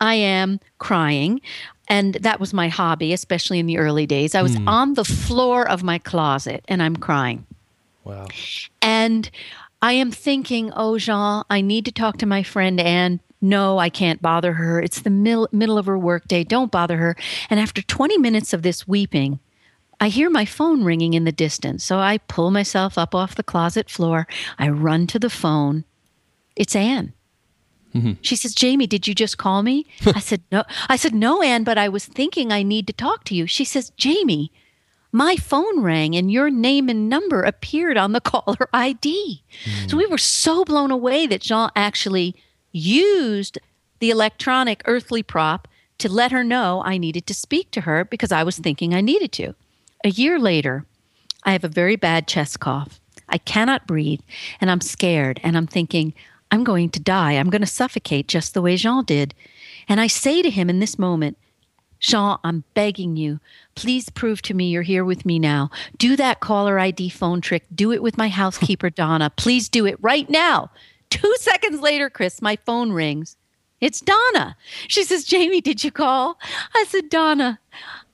I 0.00 0.14
am 0.14 0.60
crying 0.78 1.40
and 1.88 2.14
that 2.14 2.38
was 2.38 2.52
my 2.52 2.68
hobby, 2.68 3.12
especially 3.12 3.58
in 3.58 3.66
the 3.66 3.78
early 3.78 4.06
days. 4.06 4.34
I 4.34 4.42
was 4.42 4.56
mm. 4.56 4.68
on 4.68 4.94
the 4.94 5.04
floor 5.04 5.68
of 5.68 5.82
my 5.82 5.98
closet 5.98 6.64
and 6.68 6.82
I'm 6.82 6.96
crying. 6.96 7.46
Wow. 8.04 8.28
And 8.82 9.30
I 9.80 9.92
am 9.94 10.10
thinking, 10.10 10.72
oh, 10.74 10.98
Jean, 10.98 11.44
I 11.48 11.60
need 11.60 11.84
to 11.86 11.92
talk 11.92 12.18
to 12.18 12.26
my 12.26 12.42
friend 12.42 12.80
Anne. 12.80 13.20
No, 13.40 13.78
I 13.78 13.88
can't 13.88 14.20
bother 14.20 14.54
her. 14.54 14.80
It's 14.80 15.00
the 15.00 15.10
mil- 15.10 15.48
middle 15.52 15.78
of 15.78 15.86
her 15.86 15.98
workday. 15.98 16.42
Don't 16.44 16.72
bother 16.72 16.96
her. 16.96 17.16
And 17.48 17.60
after 17.60 17.82
20 17.82 18.18
minutes 18.18 18.52
of 18.52 18.62
this 18.62 18.88
weeping, 18.88 19.38
I 20.00 20.08
hear 20.08 20.30
my 20.30 20.44
phone 20.44 20.84
ringing 20.84 21.14
in 21.14 21.24
the 21.24 21.32
distance. 21.32 21.84
So 21.84 21.98
I 21.98 22.18
pull 22.18 22.50
myself 22.50 22.98
up 22.98 23.14
off 23.14 23.34
the 23.34 23.42
closet 23.42 23.88
floor. 23.88 24.26
I 24.58 24.68
run 24.68 25.06
to 25.08 25.18
the 25.18 25.30
phone. 25.30 25.84
It's 26.56 26.74
Anne. 26.74 27.12
Mm-hmm. 27.94 28.12
She 28.20 28.36
says, 28.36 28.54
Jamie, 28.54 28.86
did 28.86 29.08
you 29.08 29.14
just 29.14 29.38
call 29.38 29.62
me? 29.62 29.86
I 30.06 30.20
said, 30.20 30.42
No. 30.52 30.64
I 30.88 30.96
said, 30.96 31.14
No, 31.14 31.42
Anne, 31.42 31.64
but 31.64 31.78
I 31.78 31.88
was 31.88 32.04
thinking 32.04 32.52
I 32.52 32.62
need 32.62 32.86
to 32.86 32.92
talk 32.92 33.24
to 33.24 33.34
you. 33.34 33.46
She 33.46 33.64
says, 33.64 33.90
Jamie, 33.96 34.52
my 35.12 35.36
phone 35.36 35.80
rang 35.80 36.14
and 36.14 36.30
your 36.30 36.50
name 36.50 36.88
and 36.88 37.08
number 37.08 37.42
appeared 37.42 37.96
on 37.96 38.12
the 38.12 38.20
caller 38.32 38.68
ID. 38.72 39.42
Mm. 39.64 39.90
So 39.90 39.96
we 39.96 40.06
were 40.06 40.18
so 40.18 40.64
blown 40.64 40.90
away 40.90 41.26
that 41.26 41.40
Jean 41.40 41.70
actually 41.74 42.34
used 42.72 43.58
the 44.00 44.10
electronic 44.10 44.82
earthly 44.84 45.22
prop 45.22 45.66
to 45.98 46.08
let 46.08 46.30
her 46.30 46.44
know 46.44 46.82
I 46.84 46.98
needed 46.98 47.26
to 47.26 47.34
speak 47.34 47.70
to 47.72 47.82
her 47.82 48.04
because 48.04 48.30
I 48.30 48.44
was 48.44 48.58
thinking 48.58 48.94
I 48.94 49.00
needed 49.00 49.32
to. 49.32 49.54
A 50.04 50.10
year 50.10 50.38
later, 50.38 50.84
I 51.42 51.52
have 51.52 51.64
a 51.64 51.68
very 51.68 51.96
bad 51.96 52.28
chest 52.28 52.60
cough. 52.60 53.00
I 53.28 53.38
cannot 53.38 53.86
breathe 53.86 54.20
and 54.60 54.70
I'm 54.70 54.80
scared 54.80 55.40
and 55.42 55.56
I'm 55.56 55.66
thinking, 55.66 56.14
I'm 56.50 56.64
going 56.64 56.90
to 56.90 57.00
die. 57.00 57.32
I'm 57.32 57.50
going 57.50 57.62
to 57.62 57.66
suffocate 57.66 58.28
just 58.28 58.54
the 58.54 58.62
way 58.62 58.76
Jean 58.76 59.04
did. 59.04 59.34
And 59.88 60.00
I 60.00 60.06
say 60.06 60.42
to 60.42 60.50
him 60.50 60.70
in 60.70 60.80
this 60.80 60.98
moment, 60.98 61.36
Jean, 62.00 62.38
I'm 62.44 62.64
begging 62.74 63.16
you, 63.16 63.40
please 63.74 64.08
prove 64.08 64.40
to 64.42 64.54
me 64.54 64.68
you're 64.68 64.82
here 64.82 65.04
with 65.04 65.26
me 65.26 65.38
now. 65.38 65.70
Do 65.96 66.16
that 66.16 66.40
caller 66.40 66.78
ID 66.78 67.08
phone 67.10 67.40
trick. 67.40 67.64
Do 67.74 67.92
it 67.92 68.02
with 68.02 68.16
my 68.16 68.28
housekeeper, 68.28 68.90
Donna. 68.94 69.30
Please 69.30 69.68
do 69.68 69.84
it 69.84 69.98
right 70.00 70.28
now. 70.30 70.70
Two 71.10 71.34
seconds 71.40 71.80
later, 71.80 72.08
Chris, 72.08 72.40
my 72.40 72.56
phone 72.66 72.92
rings. 72.92 73.36
It's 73.80 74.00
Donna. 74.00 74.56
She 74.88 75.04
says, 75.04 75.24
Jamie, 75.24 75.60
did 75.60 75.84
you 75.84 75.90
call? 75.90 76.38
I 76.74 76.84
said, 76.88 77.08
Donna, 77.08 77.58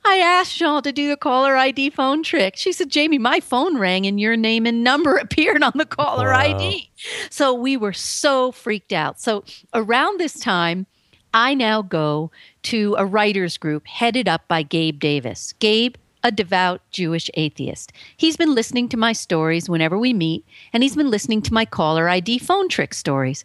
I 0.07 0.19
asked 0.19 0.57
Jean 0.57 0.83
to 0.83 0.93
do 0.93 1.09
the 1.09 1.17
caller 1.17 1.57
ID 1.57 1.91
phone 1.91 2.23
trick. 2.23 2.57
She 2.57 2.73
said, 2.73 2.91
Jamie, 2.91 3.19
my 3.19 3.41
phone 3.41 3.79
rang 3.79 4.07
and 4.07 4.21
your 4.21 4.37
name 4.37 4.67
and 4.67 4.85
number 4.85 5.17
appeared 5.23 5.63
on 5.63 5.73
the 5.75 5.87
caller 5.87 6.29
wow. 6.29 6.41
ID. 6.41 6.91
So 7.31 7.55
we 7.55 7.77
were 7.77 7.93
so 7.93 8.53
freaked 8.53 8.93
out. 8.93 9.21
So 9.21 9.45
around 9.73 10.21
this 10.21 10.39
time, 10.39 10.87
I 11.33 11.55
now 11.55 11.83
go 11.83 12.31
to 12.65 12.95
a 12.97 13.05
writers 13.05 13.59
group 13.59 13.87
headed 13.87 14.29
up 14.29 14.47
by 14.47 14.63
Gabe 14.63 15.01
Davis. 15.01 15.53
Gabe, 15.59 15.97
a 16.25 16.33
devout 16.33 16.81
Jewish 16.91 17.31
atheist. 17.35 17.93
He's 18.17 18.37
been 18.37 18.55
listening 18.55 18.89
to 18.89 18.97
my 18.97 19.13
stories 19.13 19.69
whenever 19.69 19.99
we 19.99 20.15
meet, 20.15 20.45
and 20.73 20.83
he's 20.83 20.97
been 20.97 21.11
listening 21.11 21.43
to 21.43 21.55
my 21.55 21.67
caller 21.67 22.09
ID 22.09 22.39
phone 22.39 22.69
trick 22.69 22.95
stories. 22.95 23.45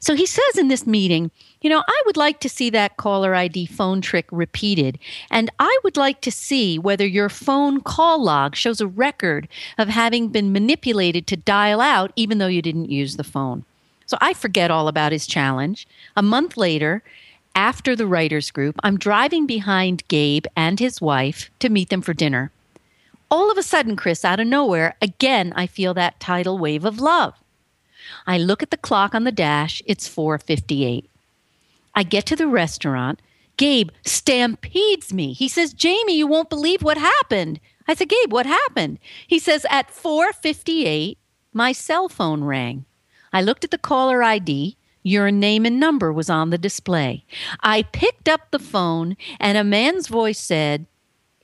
So 0.00 0.14
he 0.14 0.26
says 0.26 0.56
in 0.56 0.68
this 0.68 0.86
meeting, 0.86 1.30
you 1.60 1.70
know, 1.70 1.82
I 1.86 2.02
would 2.06 2.16
like 2.16 2.40
to 2.40 2.48
see 2.48 2.70
that 2.70 2.96
caller 2.96 3.34
ID 3.34 3.66
phone 3.66 4.00
trick 4.00 4.26
repeated. 4.30 4.98
And 5.30 5.50
I 5.58 5.76
would 5.82 5.96
like 5.96 6.20
to 6.22 6.30
see 6.30 6.78
whether 6.78 7.06
your 7.06 7.28
phone 7.28 7.80
call 7.80 8.22
log 8.22 8.54
shows 8.54 8.80
a 8.80 8.86
record 8.86 9.48
of 9.78 9.88
having 9.88 10.28
been 10.28 10.52
manipulated 10.52 11.26
to 11.28 11.36
dial 11.36 11.80
out, 11.80 12.12
even 12.16 12.38
though 12.38 12.46
you 12.46 12.62
didn't 12.62 12.90
use 12.90 13.16
the 13.16 13.24
phone. 13.24 13.64
So 14.06 14.18
I 14.20 14.34
forget 14.34 14.70
all 14.70 14.88
about 14.88 15.12
his 15.12 15.26
challenge. 15.26 15.88
A 16.16 16.22
month 16.22 16.56
later, 16.56 17.02
after 17.54 17.94
the 17.94 18.06
writers 18.06 18.50
group, 18.50 18.76
I'm 18.82 18.98
driving 18.98 19.46
behind 19.46 20.06
Gabe 20.08 20.46
and 20.56 20.78
his 20.80 21.00
wife 21.00 21.50
to 21.58 21.68
meet 21.68 21.90
them 21.90 22.02
for 22.02 22.14
dinner. 22.14 22.50
All 23.30 23.50
of 23.50 23.58
a 23.58 23.62
sudden, 23.62 23.96
Chris, 23.96 24.24
out 24.24 24.40
of 24.40 24.46
nowhere, 24.46 24.94
again, 25.00 25.52
I 25.56 25.66
feel 25.66 25.94
that 25.94 26.20
tidal 26.20 26.58
wave 26.58 26.84
of 26.84 27.00
love. 27.00 27.34
I 28.26 28.36
look 28.36 28.62
at 28.62 28.70
the 28.70 28.76
clock 28.76 29.14
on 29.14 29.24
the 29.24 29.32
dash, 29.32 29.80
it's 29.86 30.08
4:58. 30.08 31.08
I 31.94 32.02
get 32.02 32.26
to 32.26 32.36
the 32.36 32.46
restaurant. 32.46 33.20
Gabe 33.56 33.90
stampedes 34.04 35.12
me. 35.12 35.32
He 35.32 35.48
says, 35.48 35.72
"Jamie, 35.72 36.16
you 36.16 36.26
won't 36.26 36.50
believe 36.50 36.82
what 36.82 36.98
happened." 36.98 37.60
I 37.86 37.94
said, 37.94 38.08
"Gabe, 38.08 38.32
what 38.32 38.46
happened?" 38.46 38.98
He 39.26 39.38
says, 39.38 39.66
"At 39.70 39.90
4:58, 39.90 41.18
my 41.52 41.72
cell 41.72 42.08
phone 42.08 42.44
rang. 42.44 42.84
I 43.32 43.40
looked 43.42 43.64
at 43.64 43.70
the 43.70 43.78
caller 43.78 44.22
ID. 44.22 44.76
Your 45.02 45.30
name 45.30 45.66
and 45.66 45.80
number 45.80 46.12
was 46.12 46.30
on 46.30 46.50
the 46.50 46.58
display. 46.58 47.24
I 47.60 47.82
picked 47.82 48.28
up 48.28 48.50
the 48.50 48.58
phone 48.58 49.16
and 49.40 49.58
a 49.58 49.64
man's 49.64 50.08
voice 50.08 50.38
said, 50.38 50.86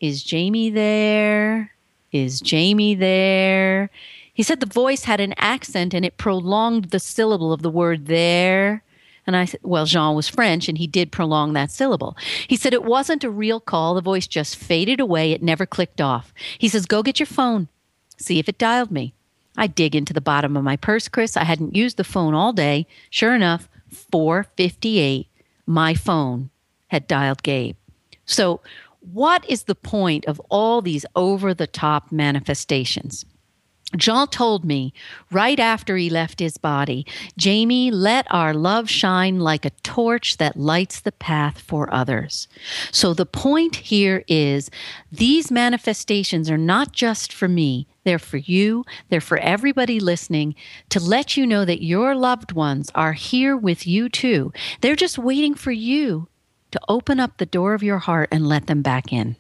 Is 0.01 0.23
Jamie 0.23 0.71
there? 0.71 1.73
Is 2.13 2.41
Jamie 2.41 2.95
there? 2.95 3.91
He 4.33 4.45
said 4.45 4.61
the 4.61 4.67
voice 4.67 5.05
had 5.05 5.21
an 5.21 5.35
accent 5.37 5.93
and 5.93 6.05
it 6.05 6.17
prolonged 6.17 6.87
the 6.87 7.01
syllable 7.01 7.53
of 7.53 7.63
the 7.63 7.71
word 7.71 8.07
there. 8.07 8.85
And 9.27 9.37
I 9.37 9.45
said, 9.45 9.61
well, 9.63 9.85
Jean 9.85 10.15
was 10.15 10.29
French 10.29 10.69
and 10.69 10.79
he 10.79 10.87
did 10.87 11.13
prolong 11.13 11.53
that 11.53 11.71
syllable. 11.71 12.17
He 12.47 12.57
said 12.57 12.73
it 12.73 12.85
wasn't 12.85 13.25
a 13.25 13.31
real 13.31 13.61
call. 13.61 13.95
The 13.95 14.01
voice 14.01 14.27
just 14.27 14.57
faded 14.57 15.01
away. 15.01 15.33
It 15.33 15.43
never 15.43 15.67
clicked 15.67 16.01
off. 16.01 16.33
He 16.57 16.69
says, 16.69 16.87
go 16.87 17.03
get 17.03 17.19
your 17.19 17.27
phone. 17.27 17.69
See 18.17 18.39
if 18.39 18.49
it 18.49 18.57
dialed 18.57 18.91
me. 18.91 19.13
I 19.59 19.67
dig 19.67 19.95
into 19.97 20.13
the 20.13 20.21
bottom 20.21 20.57
of 20.57 20.65
my 20.65 20.77
purse, 20.77 21.09
Chris. 21.09 21.37
I 21.37 21.45
hadn't 21.45 21.77
used 21.77 21.97
the 21.97 22.05
phone 22.05 22.33
all 22.33 22.53
day. 22.53 22.87
Sure 23.11 23.35
enough, 23.35 23.69
458, 23.91 25.27
my 25.67 25.95
phone 25.95 26.51
had 26.87 27.09
dialed 27.09 27.43
Gabe. 27.43 27.77
So, 28.25 28.61
what 29.01 29.45
is 29.49 29.65
the 29.65 29.75
point 29.75 30.27
of 30.27 30.41
all 30.49 30.81
these 30.81 31.05
over 31.17 31.55
the 31.55 31.67
top 31.67 32.13
manifestations? 32.13 33.25
Jean 33.97 34.27
told 34.27 34.67
me 34.67 34.93
right 35.31 35.59
after 35.59 35.97
he 35.97 36.11
left 36.11 36.41
his 36.41 36.59
body, 36.59 37.07
Jamie, 37.39 37.91
let 37.91 38.27
our 38.31 38.53
love 38.53 38.91
shine 38.91 39.41
like 39.41 39.65
a 39.65 39.71
torch 39.83 40.37
that 40.37 40.59
lights 40.59 41.01
the 41.01 41.13
path 41.13 41.61
for 41.61 41.93
others. 41.93 42.49
So 42.93 43.15
the 43.15 43.25
point 43.25 43.77
here 43.77 44.25
is 44.29 44.71
these 45.11 45.51
manifestations 45.51 46.51
are 46.51 46.59
not 46.59 46.93
just 46.93 47.33
for 47.33 47.49
me, 47.49 47.87
they're 48.09 48.19
for 48.19 48.39
you, 48.39 48.85
they're 49.11 49.21
for 49.21 49.39
everybody 49.39 50.01
listening 50.01 50.55
to 50.89 50.99
let 50.99 51.37
you 51.37 51.47
know 51.47 51.65
that 51.65 51.85
your 51.85 52.15
loved 52.15 52.53
ones 52.53 52.91
are 52.95 53.13
here 53.13 53.57
with 53.57 53.87
you 53.87 54.09
too. 54.09 54.53
They're 54.81 54.97
just 54.97 55.19
waiting 55.19 55.55
for 55.55 55.71
you 55.71 56.29
to 56.71 56.81
open 56.89 57.21
up 57.21 57.37
the 57.37 57.47
door 57.47 57.75
of 57.75 57.83
your 57.83 57.99
heart 57.99 58.29
and 58.33 58.47
let 58.47 58.67
them 58.67 58.83
back 58.83 59.13
in. 59.13 59.37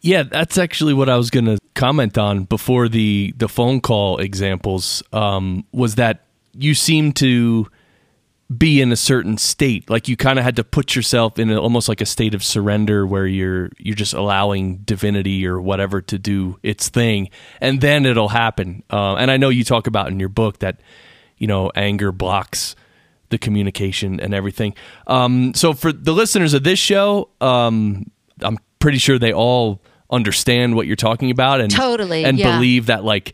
Yeah, 0.00 0.22
that's 0.22 0.56
actually 0.56 0.94
what 0.94 1.08
I 1.08 1.16
was 1.16 1.30
going 1.30 1.46
to 1.46 1.58
comment 1.74 2.16
on 2.16 2.44
before 2.44 2.88
the 2.88 3.34
the 3.36 3.48
phone 3.48 3.80
call 3.80 4.18
examples. 4.18 5.02
Um, 5.12 5.64
was 5.72 5.96
that 5.96 6.24
you 6.52 6.74
seem 6.74 7.12
to 7.14 7.66
be 8.54 8.80
in 8.80 8.92
a 8.92 8.96
certain 8.96 9.38
state, 9.38 9.90
like 9.90 10.08
you 10.08 10.16
kind 10.16 10.38
of 10.38 10.44
had 10.44 10.56
to 10.56 10.64
put 10.64 10.94
yourself 10.94 11.38
in 11.38 11.50
a, 11.50 11.60
almost 11.60 11.88
like 11.88 12.00
a 12.00 12.06
state 12.06 12.34
of 12.34 12.44
surrender, 12.44 13.06
where 13.06 13.26
you're 13.26 13.70
you're 13.78 13.96
just 13.96 14.14
allowing 14.14 14.78
divinity 14.78 15.46
or 15.46 15.60
whatever 15.60 16.00
to 16.02 16.18
do 16.18 16.58
its 16.62 16.88
thing, 16.88 17.28
and 17.60 17.80
then 17.80 18.06
it'll 18.06 18.28
happen. 18.28 18.84
Uh, 18.90 19.16
and 19.16 19.30
I 19.30 19.36
know 19.36 19.48
you 19.48 19.64
talk 19.64 19.88
about 19.88 20.08
in 20.08 20.20
your 20.20 20.28
book 20.28 20.60
that 20.60 20.80
you 21.38 21.46
know 21.48 21.72
anger 21.74 22.12
blocks 22.12 22.76
the 23.30 23.38
communication 23.38 24.20
and 24.20 24.32
everything. 24.32 24.74
Um, 25.08 25.52
so 25.54 25.72
for 25.72 25.92
the 25.92 26.12
listeners 26.12 26.54
of 26.54 26.62
this 26.62 26.78
show, 26.78 27.30
um, 27.40 28.10
I'm 28.40 28.58
pretty 28.78 28.98
sure 28.98 29.18
they 29.18 29.32
all 29.32 29.80
understand 30.10 30.76
what 30.76 30.86
you're 30.86 30.94
talking 30.94 31.32
about 31.32 31.60
and 31.60 31.70
totally 31.70 32.24
and 32.24 32.38
yeah. 32.38 32.54
believe 32.56 32.86
that 32.86 33.02
like 33.02 33.32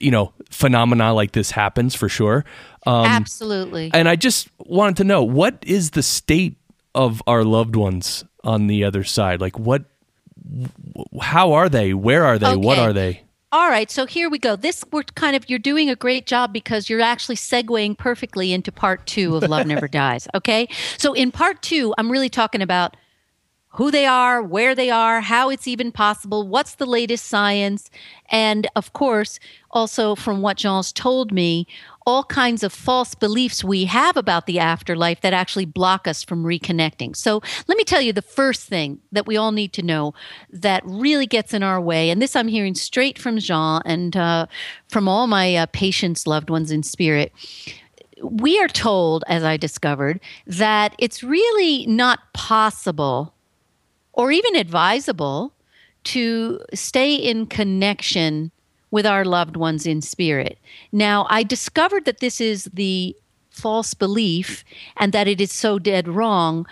you 0.00 0.10
know 0.10 0.32
phenomena 0.50 1.12
like 1.12 1.32
this 1.32 1.50
happens 1.50 1.94
for 1.94 2.08
sure 2.08 2.44
um, 2.86 3.06
absolutely 3.06 3.90
and 3.94 4.08
i 4.08 4.16
just 4.16 4.48
wanted 4.66 4.96
to 4.96 5.04
know 5.04 5.22
what 5.22 5.62
is 5.66 5.90
the 5.90 6.02
state 6.02 6.56
of 6.94 7.22
our 7.26 7.44
loved 7.44 7.76
ones 7.76 8.24
on 8.44 8.66
the 8.66 8.84
other 8.84 9.04
side 9.04 9.40
like 9.40 9.58
what 9.58 9.84
how 11.20 11.52
are 11.52 11.68
they 11.68 11.92
where 11.92 12.24
are 12.24 12.38
they 12.38 12.46
okay. 12.48 12.56
what 12.56 12.78
are 12.78 12.92
they 12.92 13.22
all 13.50 13.70
right, 13.70 13.90
so 13.90 14.04
here 14.04 14.28
we 14.28 14.38
go. 14.38 14.56
This 14.56 14.84
we're 14.92 15.04
kind 15.04 15.34
of 15.34 15.48
you're 15.48 15.58
doing 15.58 15.88
a 15.88 15.96
great 15.96 16.26
job 16.26 16.52
because 16.52 16.90
you're 16.90 17.00
actually 17.00 17.36
segueing 17.36 17.96
perfectly 17.96 18.52
into 18.52 18.70
part 18.70 19.06
two 19.06 19.36
of 19.36 19.42
Love 19.44 19.66
Never 19.66 19.88
Dies. 19.88 20.28
Okay, 20.34 20.68
so 20.98 21.14
in 21.14 21.30
part 21.30 21.62
two, 21.62 21.94
I'm 21.96 22.12
really 22.12 22.28
talking 22.28 22.60
about 22.60 22.94
who 23.68 23.90
they 23.90 24.04
are, 24.04 24.42
where 24.42 24.74
they 24.74 24.90
are, 24.90 25.22
how 25.22 25.48
it's 25.48 25.66
even 25.66 25.92
possible, 25.92 26.46
what's 26.46 26.74
the 26.74 26.84
latest 26.84 27.24
science, 27.24 27.90
and 28.28 28.66
of 28.76 28.92
course, 28.92 29.40
also 29.70 30.14
from 30.14 30.42
what 30.42 30.58
Jean's 30.58 30.92
told 30.92 31.32
me, 31.32 31.66
all 32.08 32.24
kinds 32.24 32.62
of 32.62 32.72
false 32.72 33.14
beliefs 33.14 33.62
we 33.62 33.84
have 33.84 34.16
about 34.16 34.46
the 34.46 34.58
afterlife 34.58 35.20
that 35.20 35.34
actually 35.34 35.66
block 35.66 36.08
us 36.08 36.22
from 36.22 36.42
reconnecting. 36.42 37.14
So, 37.14 37.42
let 37.66 37.76
me 37.76 37.84
tell 37.84 38.00
you 38.00 38.14
the 38.14 38.22
first 38.22 38.62
thing 38.62 39.00
that 39.12 39.26
we 39.26 39.36
all 39.36 39.52
need 39.52 39.74
to 39.74 39.82
know 39.82 40.14
that 40.48 40.82
really 40.86 41.26
gets 41.26 41.52
in 41.52 41.62
our 41.62 41.78
way, 41.78 42.08
and 42.08 42.22
this 42.22 42.34
I'm 42.34 42.48
hearing 42.48 42.74
straight 42.74 43.18
from 43.18 43.38
Jean 43.38 43.82
and 43.84 44.16
uh, 44.16 44.46
from 44.88 45.06
all 45.06 45.26
my 45.26 45.54
uh, 45.54 45.66
patients, 45.66 46.26
loved 46.26 46.48
ones 46.48 46.70
in 46.70 46.82
spirit 46.82 47.30
we 48.22 48.58
are 48.58 48.68
told, 48.68 49.22
as 49.28 49.44
I 49.44 49.56
discovered, 49.56 50.18
that 50.46 50.96
it's 50.98 51.22
really 51.22 51.86
not 51.86 52.32
possible 52.32 53.32
or 54.12 54.32
even 54.32 54.56
advisable 54.56 55.52
to 56.04 56.60
stay 56.74 57.14
in 57.14 57.46
connection 57.46 58.50
with 58.90 59.06
our 59.06 59.24
loved 59.24 59.56
ones 59.56 59.86
in 59.86 60.00
spirit. 60.00 60.58
Now, 60.92 61.26
I 61.28 61.42
discovered 61.42 62.04
that 62.04 62.20
this 62.20 62.40
is 62.40 62.64
the 62.72 63.16
false 63.50 63.94
belief 63.94 64.64
and 64.96 65.12
that 65.12 65.28
it 65.28 65.40
is 65.40 65.52
so 65.52 65.78
dead 65.78 66.08
wrong 66.08 66.66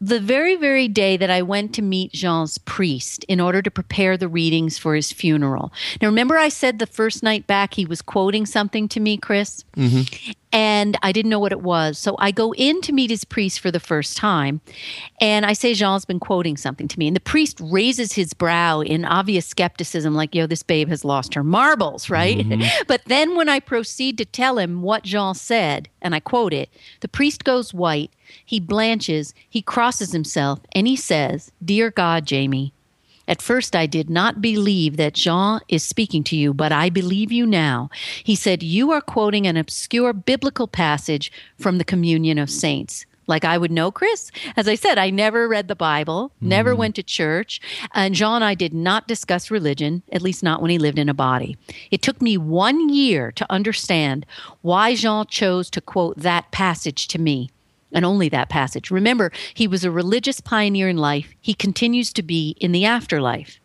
the 0.00 0.18
very, 0.18 0.56
very 0.56 0.88
day 0.88 1.16
that 1.16 1.30
I 1.30 1.42
went 1.42 1.72
to 1.76 1.82
meet 1.82 2.12
Jean's 2.12 2.58
priest 2.58 3.24
in 3.28 3.38
order 3.38 3.62
to 3.62 3.70
prepare 3.70 4.16
the 4.16 4.26
readings 4.26 4.76
for 4.76 4.96
his 4.96 5.12
funeral. 5.12 5.72
Now, 6.00 6.08
remember, 6.08 6.36
I 6.36 6.48
said 6.48 6.80
the 6.80 6.88
first 6.88 7.22
night 7.22 7.46
back 7.46 7.74
he 7.74 7.86
was 7.86 8.02
quoting 8.02 8.44
something 8.44 8.88
to 8.88 9.00
me, 9.00 9.16
Chris? 9.16 9.64
Mm-hmm 9.76 10.32
and 10.52 10.98
I 11.02 11.12
didn't 11.12 11.30
know 11.30 11.38
what 11.38 11.52
it 11.52 11.62
was. 11.62 11.98
So 11.98 12.16
I 12.18 12.30
go 12.30 12.52
in 12.54 12.80
to 12.82 12.92
meet 12.92 13.10
his 13.10 13.24
priest 13.24 13.60
for 13.60 13.70
the 13.70 13.80
first 13.80 14.16
time, 14.16 14.60
and 15.20 15.46
I 15.46 15.52
say 15.52 15.74
Jean's 15.74 16.04
been 16.04 16.20
quoting 16.20 16.56
something 16.56 16.88
to 16.88 16.98
me, 16.98 17.06
and 17.06 17.16
the 17.16 17.20
priest 17.20 17.58
raises 17.62 18.12
his 18.12 18.34
brow 18.34 18.80
in 18.80 19.04
obvious 19.04 19.46
skepticism, 19.46 20.14
like, 20.14 20.34
"Yo, 20.34 20.46
this 20.46 20.62
babe 20.62 20.88
has 20.88 21.04
lost 21.04 21.34
her 21.34 21.44
marbles, 21.44 22.10
right?" 22.10 22.38
Mm-hmm. 22.38 22.82
but 22.86 23.02
then 23.06 23.36
when 23.36 23.48
I 23.48 23.60
proceed 23.60 24.18
to 24.18 24.24
tell 24.24 24.58
him 24.58 24.82
what 24.82 25.04
Jean 25.04 25.34
said, 25.34 25.88
and 26.00 26.14
I 26.14 26.20
quote 26.20 26.52
it, 26.52 26.68
the 27.00 27.08
priest 27.08 27.44
goes 27.44 27.72
white, 27.72 28.10
he 28.44 28.60
blanches, 28.60 29.34
he 29.48 29.62
crosses 29.62 30.12
himself, 30.12 30.60
and 30.72 30.86
he 30.86 30.96
says, 30.96 31.50
"Dear 31.64 31.90
God, 31.90 32.26
Jamie." 32.26 32.72
At 33.28 33.42
first, 33.42 33.76
I 33.76 33.86
did 33.86 34.10
not 34.10 34.40
believe 34.40 34.96
that 34.96 35.14
Jean 35.14 35.60
is 35.68 35.82
speaking 35.82 36.24
to 36.24 36.36
you, 36.36 36.52
but 36.52 36.72
I 36.72 36.90
believe 36.90 37.30
you 37.30 37.46
now. 37.46 37.88
He 38.24 38.34
said, 38.34 38.62
You 38.62 38.90
are 38.92 39.00
quoting 39.00 39.46
an 39.46 39.56
obscure 39.56 40.12
biblical 40.12 40.66
passage 40.66 41.30
from 41.58 41.78
the 41.78 41.84
Communion 41.84 42.38
of 42.38 42.50
Saints. 42.50 43.06
Like 43.28 43.44
I 43.44 43.56
would 43.56 43.70
know, 43.70 43.92
Chris. 43.92 44.30
As 44.56 44.66
I 44.66 44.74
said, 44.74 44.98
I 44.98 45.10
never 45.10 45.46
read 45.46 45.68
the 45.68 45.76
Bible, 45.76 46.32
never 46.40 46.74
mm. 46.74 46.78
went 46.78 46.96
to 46.96 47.02
church, 47.04 47.60
and 47.94 48.14
Jean 48.16 48.36
and 48.36 48.44
I 48.44 48.54
did 48.54 48.74
not 48.74 49.06
discuss 49.06 49.50
religion, 49.50 50.02
at 50.10 50.22
least 50.22 50.42
not 50.42 50.60
when 50.60 50.72
he 50.72 50.78
lived 50.78 50.98
in 50.98 51.08
a 51.08 51.14
body. 51.14 51.56
It 51.92 52.02
took 52.02 52.20
me 52.20 52.36
one 52.36 52.88
year 52.88 53.30
to 53.32 53.46
understand 53.50 54.26
why 54.62 54.96
Jean 54.96 55.26
chose 55.26 55.70
to 55.70 55.80
quote 55.80 56.18
that 56.18 56.50
passage 56.50 57.06
to 57.08 57.20
me 57.20 57.48
and 57.92 58.04
only 58.04 58.28
that 58.28 58.48
passage. 58.48 58.90
Remember, 58.90 59.32
he 59.54 59.66
was 59.66 59.84
a 59.84 59.90
religious 59.90 60.40
pioneer 60.40 60.88
in 60.88 60.96
life. 60.96 61.34
He 61.40 61.54
continues 61.54 62.12
to 62.14 62.22
be 62.22 62.56
in 62.60 62.72
the 62.72 62.84
afterlife. 62.84 63.58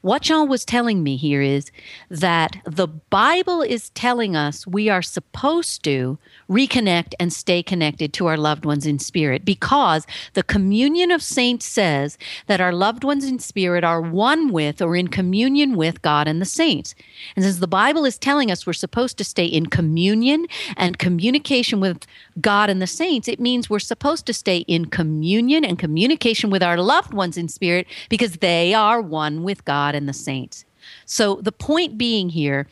What 0.00 0.22
Jean 0.22 0.48
was 0.48 0.64
telling 0.64 1.02
me 1.02 1.16
here 1.16 1.42
is 1.42 1.70
that 2.10 2.56
the 2.64 2.86
Bible 2.86 3.62
is 3.62 3.90
telling 3.90 4.36
us 4.36 4.66
we 4.66 4.88
are 4.88 5.02
supposed 5.02 5.82
to 5.84 6.18
reconnect 6.50 7.14
and 7.20 7.32
stay 7.32 7.62
connected 7.62 8.12
to 8.14 8.26
our 8.26 8.36
loved 8.36 8.64
ones 8.64 8.86
in 8.86 8.98
spirit 8.98 9.44
because 9.44 10.06
the 10.34 10.42
communion 10.42 11.10
of 11.10 11.22
saints 11.22 11.66
says 11.66 12.18
that 12.46 12.60
our 12.60 12.72
loved 12.72 13.04
ones 13.04 13.24
in 13.24 13.38
spirit 13.38 13.84
are 13.84 14.00
one 14.00 14.52
with 14.52 14.80
or 14.82 14.96
in 14.96 15.08
communion 15.08 15.76
with 15.76 16.02
God 16.02 16.28
and 16.28 16.40
the 16.40 16.46
saints. 16.46 16.94
And 17.36 17.44
since 17.44 17.58
the 17.58 17.68
Bible 17.68 18.04
is 18.04 18.18
telling 18.18 18.50
us 18.50 18.66
we're 18.66 18.72
supposed 18.72 19.18
to 19.18 19.24
stay 19.24 19.44
in 19.44 19.66
communion 19.66 20.46
and 20.76 20.98
communication 20.98 21.80
with 21.80 22.06
God 22.40 22.70
and 22.70 22.80
the 22.80 22.86
saints, 22.86 23.28
it 23.28 23.40
means 23.40 23.68
we're 23.68 23.78
supposed 23.78 24.26
to 24.26 24.32
stay 24.32 24.58
in 24.58 24.86
communion 24.86 25.64
and 25.64 25.78
communication 25.78 26.50
with 26.50 26.62
our 26.62 26.78
loved 26.78 27.14
ones 27.14 27.36
in 27.36 27.48
spirit 27.48 27.86
because 28.08 28.36
they 28.36 28.74
are 28.74 29.00
one 29.00 29.42
with 29.42 29.64
God 29.64 29.77
God 29.78 29.94
and 29.94 30.08
the 30.08 30.12
saints. 30.12 30.64
So 31.06 31.36
the 31.36 31.52
point 31.52 31.96
being 31.96 32.30
here, 32.30 32.66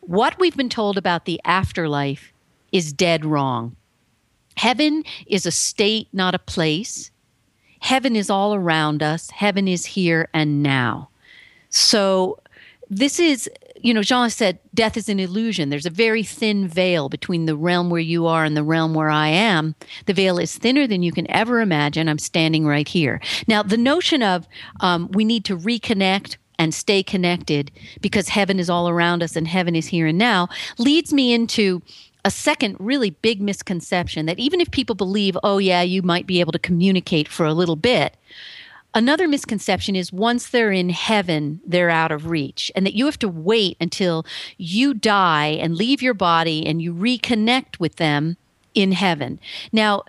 what 0.00 0.38
we've 0.38 0.56
been 0.56 0.70
told 0.70 0.96
about 0.96 1.26
the 1.26 1.40
afterlife 1.44 2.32
is 2.72 2.92
dead 2.92 3.24
wrong. 3.24 3.76
Heaven 4.56 5.04
is 5.26 5.44
a 5.44 5.50
state, 5.50 6.08
not 6.12 6.34
a 6.34 6.38
place. 6.38 7.10
Heaven 7.80 8.16
is 8.16 8.30
all 8.30 8.54
around 8.54 9.02
us. 9.02 9.30
Heaven 9.30 9.68
is 9.68 9.84
here 9.96 10.28
and 10.32 10.62
now. 10.62 11.10
So 11.68 12.38
this 12.88 13.20
is 13.20 13.50
you 13.82 13.94
know, 13.94 14.02
Jean 14.02 14.30
said 14.30 14.58
death 14.74 14.96
is 14.96 15.08
an 15.08 15.20
illusion. 15.20 15.68
There's 15.68 15.86
a 15.86 15.90
very 15.90 16.22
thin 16.22 16.68
veil 16.68 17.08
between 17.08 17.46
the 17.46 17.56
realm 17.56 17.90
where 17.90 18.00
you 18.00 18.26
are 18.26 18.44
and 18.44 18.56
the 18.56 18.62
realm 18.62 18.94
where 18.94 19.10
I 19.10 19.28
am. 19.28 19.74
The 20.06 20.14
veil 20.14 20.38
is 20.38 20.56
thinner 20.56 20.86
than 20.86 21.02
you 21.02 21.12
can 21.12 21.30
ever 21.30 21.60
imagine. 21.60 22.08
I'm 22.08 22.18
standing 22.18 22.66
right 22.66 22.88
here. 22.88 23.20
Now, 23.46 23.62
the 23.62 23.76
notion 23.76 24.22
of 24.22 24.46
um, 24.80 25.10
we 25.12 25.24
need 25.24 25.44
to 25.46 25.56
reconnect 25.56 26.36
and 26.58 26.74
stay 26.74 27.02
connected 27.02 27.70
because 28.00 28.28
heaven 28.28 28.58
is 28.58 28.68
all 28.68 28.88
around 28.88 29.22
us 29.22 29.36
and 29.36 29.46
heaven 29.46 29.76
is 29.76 29.86
here 29.86 30.06
and 30.08 30.18
now 30.18 30.48
leads 30.76 31.12
me 31.12 31.32
into 31.32 31.80
a 32.24 32.30
second 32.30 32.76
really 32.80 33.10
big 33.10 33.40
misconception 33.40 34.26
that 34.26 34.38
even 34.38 34.60
if 34.60 34.70
people 34.70 34.94
believe, 34.94 35.38
oh, 35.44 35.58
yeah, 35.58 35.82
you 35.82 36.02
might 36.02 36.26
be 36.26 36.40
able 36.40 36.52
to 36.52 36.58
communicate 36.58 37.28
for 37.28 37.46
a 37.46 37.54
little 37.54 37.76
bit, 37.76 38.16
Another 38.94 39.28
misconception 39.28 39.94
is 39.94 40.12
once 40.12 40.48
they're 40.48 40.72
in 40.72 40.88
heaven, 40.88 41.60
they're 41.66 41.90
out 41.90 42.10
of 42.10 42.26
reach, 42.26 42.72
and 42.74 42.86
that 42.86 42.94
you 42.94 43.04
have 43.04 43.18
to 43.18 43.28
wait 43.28 43.76
until 43.80 44.24
you 44.56 44.94
die 44.94 45.48
and 45.60 45.76
leave 45.76 46.02
your 46.02 46.14
body 46.14 46.66
and 46.66 46.80
you 46.80 46.94
reconnect 46.94 47.78
with 47.78 47.96
them 47.96 48.36
in 48.74 48.92
heaven. 48.92 49.38
Now, 49.72 50.04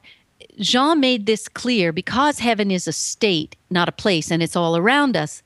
Jean 0.59 0.99
made 0.99 1.25
this 1.25 1.47
clear 1.47 1.91
because 1.91 2.39
heaven 2.39 2.71
is 2.71 2.87
a 2.87 2.93
state, 2.93 3.55
not 3.69 3.89
a 3.89 3.93
place, 3.93 4.31
and 4.31 4.41
it's 4.41 4.55
all 4.55 4.77
around 4.77 5.17
us 5.17 5.43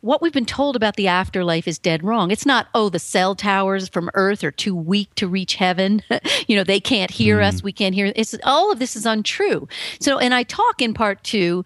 what 0.00 0.22
we've 0.22 0.32
been 0.32 0.46
told 0.46 0.76
about 0.76 0.96
the 0.96 1.08
afterlife 1.08 1.66
is 1.66 1.78
dead 1.78 2.04
wrong. 2.04 2.30
It's 2.30 2.46
not, 2.46 2.68
oh, 2.74 2.88
the 2.88 3.00
cell 3.00 3.34
towers 3.34 3.88
from 3.88 4.10
Earth 4.14 4.44
are 4.44 4.52
too 4.52 4.74
weak 4.74 5.12
to 5.16 5.26
reach 5.26 5.56
heaven. 5.56 6.02
you 6.46 6.56
know, 6.56 6.64
they 6.64 6.80
can't 6.80 7.10
hear 7.10 7.38
mm. 7.38 7.44
us. 7.44 7.62
We 7.62 7.72
can't 7.72 7.94
hear. 7.94 8.12
It's 8.14 8.36
all 8.44 8.70
of 8.70 8.78
this 8.78 8.94
is 8.94 9.06
untrue. 9.06 9.66
So, 10.00 10.18
and 10.18 10.34
I 10.34 10.44
talk 10.44 10.80
in 10.80 10.94
part 10.94 11.24
two 11.24 11.64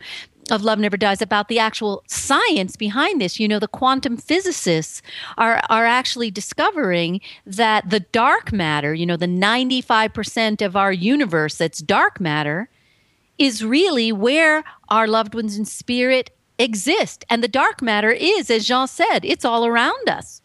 of 0.50 0.62
Love 0.62 0.78
Never 0.78 0.96
Dies 0.96 1.22
about 1.22 1.48
the 1.48 1.59
actual 1.59 2.02
science 2.09 2.76
behind 2.76 3.20
this. 3.20 3.38
You 3.38 3.48
know, 3.48 3.59
the 3.59 3.68
quantum 3.68 4.16
physicists 4.16 5.02
are 5.38 5.62
are 5.68 5.87
actually 5.87 6.31
discovering 6.31 7.20
that 7.46 7.88
the 7.88 8.00
dark 8.00 8.52
matter, 8.52 8.92
you 8.92 9.07
know, 9.07 9.16
the 9.16 9.26
95% 9.26 10.64
of 10.64 10.76
our 10.76 10.92
universe 10.92 11.57
that's 11.57 11.78
dark 11.78 12.20
matter 12.20 12.68
is 13.38 13.64
really 13.64 14.12
where 14.12 14.64
our 14.88 15.09
loved 15.09 15.35
ones 15.35 15.57
in 15.57 15.64
spirit 15.64 16.31
exist. 16.59 17.24
And 17.31 17.42
the 17.42 17.48
dark 17.48 17.83
matter 17.83 18.11
is, 18.11 18.50
as 18.50 18.66
Jean 18.66 18.87
said, 18.87 19.24
it's 19.24 19.44
all 19.44 19.66
around 19.66 20.09
us. 20.09 20.41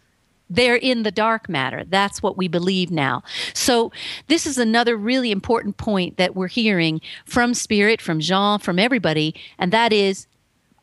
They're 0.50 0.76
in 0.76 1.04
the 1.04 1.12
dark 1.12 1.50
matter. 1.50 1.84
That's 1.88 2.24
what 2.24 2.38
we 2.38 2.48
believe 2.48 2.92
now. 2.92 3.24
So, 3.54 3.92
this 4.28 4.46
is 4.46 4.58
another 4.58 4.96
really 4.96 5.32
important 5.32 5.78
point 5.78 6.18
that 6.18 6.36
we're 6.36 6.48
hearing 6.48 7.02
from 7.26 7.54
Spirit, 7.54 8.02
from 8.02 8.20
Jean, 8.20 8.60
from 8.60 8.80
everybody, 8.80 9.36
and 9.58 9.72
that 9.74 9.92
is 9.92 10.28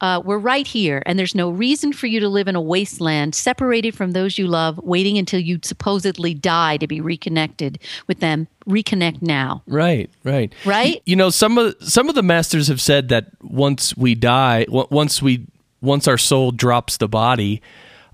uh, 0.04 0.20
we're 0.22 0.38
right 0.38 0.66
here, 0.66 1.02
and 1.06 1.18
there's 1.18 1.34
no 1.34 1.48
reason 1.48 1.92
for 1.92 2.06
you 2.06 2.20
to 2.20 2.28
live 2.28 2.46
in 2.46 2.54
a 2.54 2.60
wasteland 2.60 3.34
separated 3.34 3.94
from 3.94 4.12
those 4.12 4.36
you 4.36 4.46
love, 4.46 4.78
waiting 4.78 5.16
until 5.16 5.40
you 5.40 5.58
supposedly 5.62 6.34
die 6.34 6.76
to 6.76 6.86
be 6.86 7.00
reconnected 7.00 7.78
with 8.06 8.20
them. 8.20 8.46
Reconnect 8.68 9.22
now. 9.22 9.62
Right, 9.66 10.10
right, 10.22 10.52
right. 10.66 11.00
You 11.06 11.16
know, 11.16 11.30
some 11.30 11.56
of 11.56 11.74
some 11.80 12.10
of 12.10 12.14
the 12.14 12.22
masters 12.22 12.68
have 12.68 12.82
said 12.82 13.08
that 13.08 13.28
once 13.42 13.96
we 13.96 14.14
die, 14.14 14.66
once 14.68 15.22
we 15.22 15.46
once 15.80 16.06
our 16.06 16.18
soul 16.18 16.50
drops 16.50 16.96
the 16.96 17.08
body, 17.08 17.62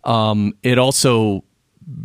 um, 0.05 0.55
it 0.63 0.79
also 0.79 1.45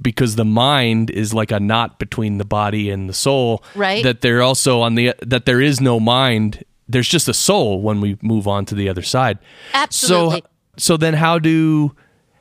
because 0.02 0.36
the 0.36 0.46
mind 0.46 1.12
is 1.12 1.34
like 1.34 1.52
a 1.52 1.60
knot 1.60 2.00
between 2.00 2.38
the 2.40 2.46
body 2.46 2.90
and 2.90 3.08
the 3.08 3.14
soul 3.14 3.64
right 3.76 4.04
that 4.04 4.22
there 4.22 4.42
also 4.42 4.82
on 4.82 4.96
the 4.96 5.14
that 5.22 5.46
there 5.46 5.62
is 5.62 5.80
no 5.80 6.00
mind 6.00 6.64
there's 6.88 7.08
just 7.08 7.28
a 7.28 7.34
soul 7.34 7.82
when 7.82 8.02
we 8.02 8.18
move 8.22 8.48
on 8.48 8.66
to 8.66 8.76
the 8.76 8.90
other 8.90 9.02
side. 9.02 9.40
Absolutely. 9.74 10.42
So 10.42 10.48
so 10.78 10.98
then 10.98 11.14
how 11.14 11.40
do 11.40 11.96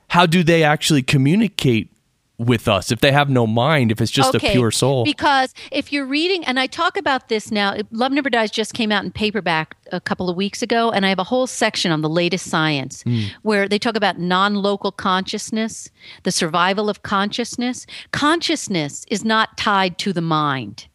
how 0.09 0.27
do 0.27 0.43
they 0.43 0.63
actually 0.63 1.03
communicate 1.03 1.91
with 2.37 2.67
us 2.67 2.91
if 2.91 3.01
they 3.01 3.13
have 3.13 3.31
no 3.31 3.47
mind 3.47 3.93
if 3.93 4.01
it's 4.01 4.11
just 4.11 4.35
okay, 4.35 4.49
a 4.49 4.53
pure 4.53 4.73
soul 4.73 5.05
because 5.05 5.55
if 5.71 5.93
you're 5.93 6.05
reading 6.05 6.45
and 6.47 6.59
i 6.59 6.67
talk 6.67 6.97
about 6.97 7.29
this 7.29 7.53
now 7.53 7.77
love 7.93 8.11
never 8.11 8.29
dies 8.29 8.51
just 8.51 8.75
came 8.75 8.91
out 8.91 9.05
in 9.05 9.13
paperback 9.13 9.77
a 9.93 10.01
couple 10.01 10.29
of 10.29 10.35
weeks 10.35 10.61
ago 10.61 10.91
and 10.91 11.07
i 11.07 11.09
have 11.09 11.21
a 11.21 11.25
whole 11.25 11.47
section 11.47 11.93
on 11.93 12.01
the 12.01 12.09
latest 12.09 12.47
science 12.47 13.05
mm. 13.05 13.31
where 13.43 13.69
they 13.69 13.79
talk 13.79 13.95
about 13.95 14.19
non-local 14.19 14.91
consciousness 14.91 15.91
the 16.25 16.33
survival 16.33 16.91
of 16.91 17.03
consciousness 17.03 17.87
consciousness 18.11 19.05
is 19.09 19.25
not 19.25 19.57
tied 19.57 19.97
to 19.97 20.13
the 20.13 20.21
mind 20.21 20.89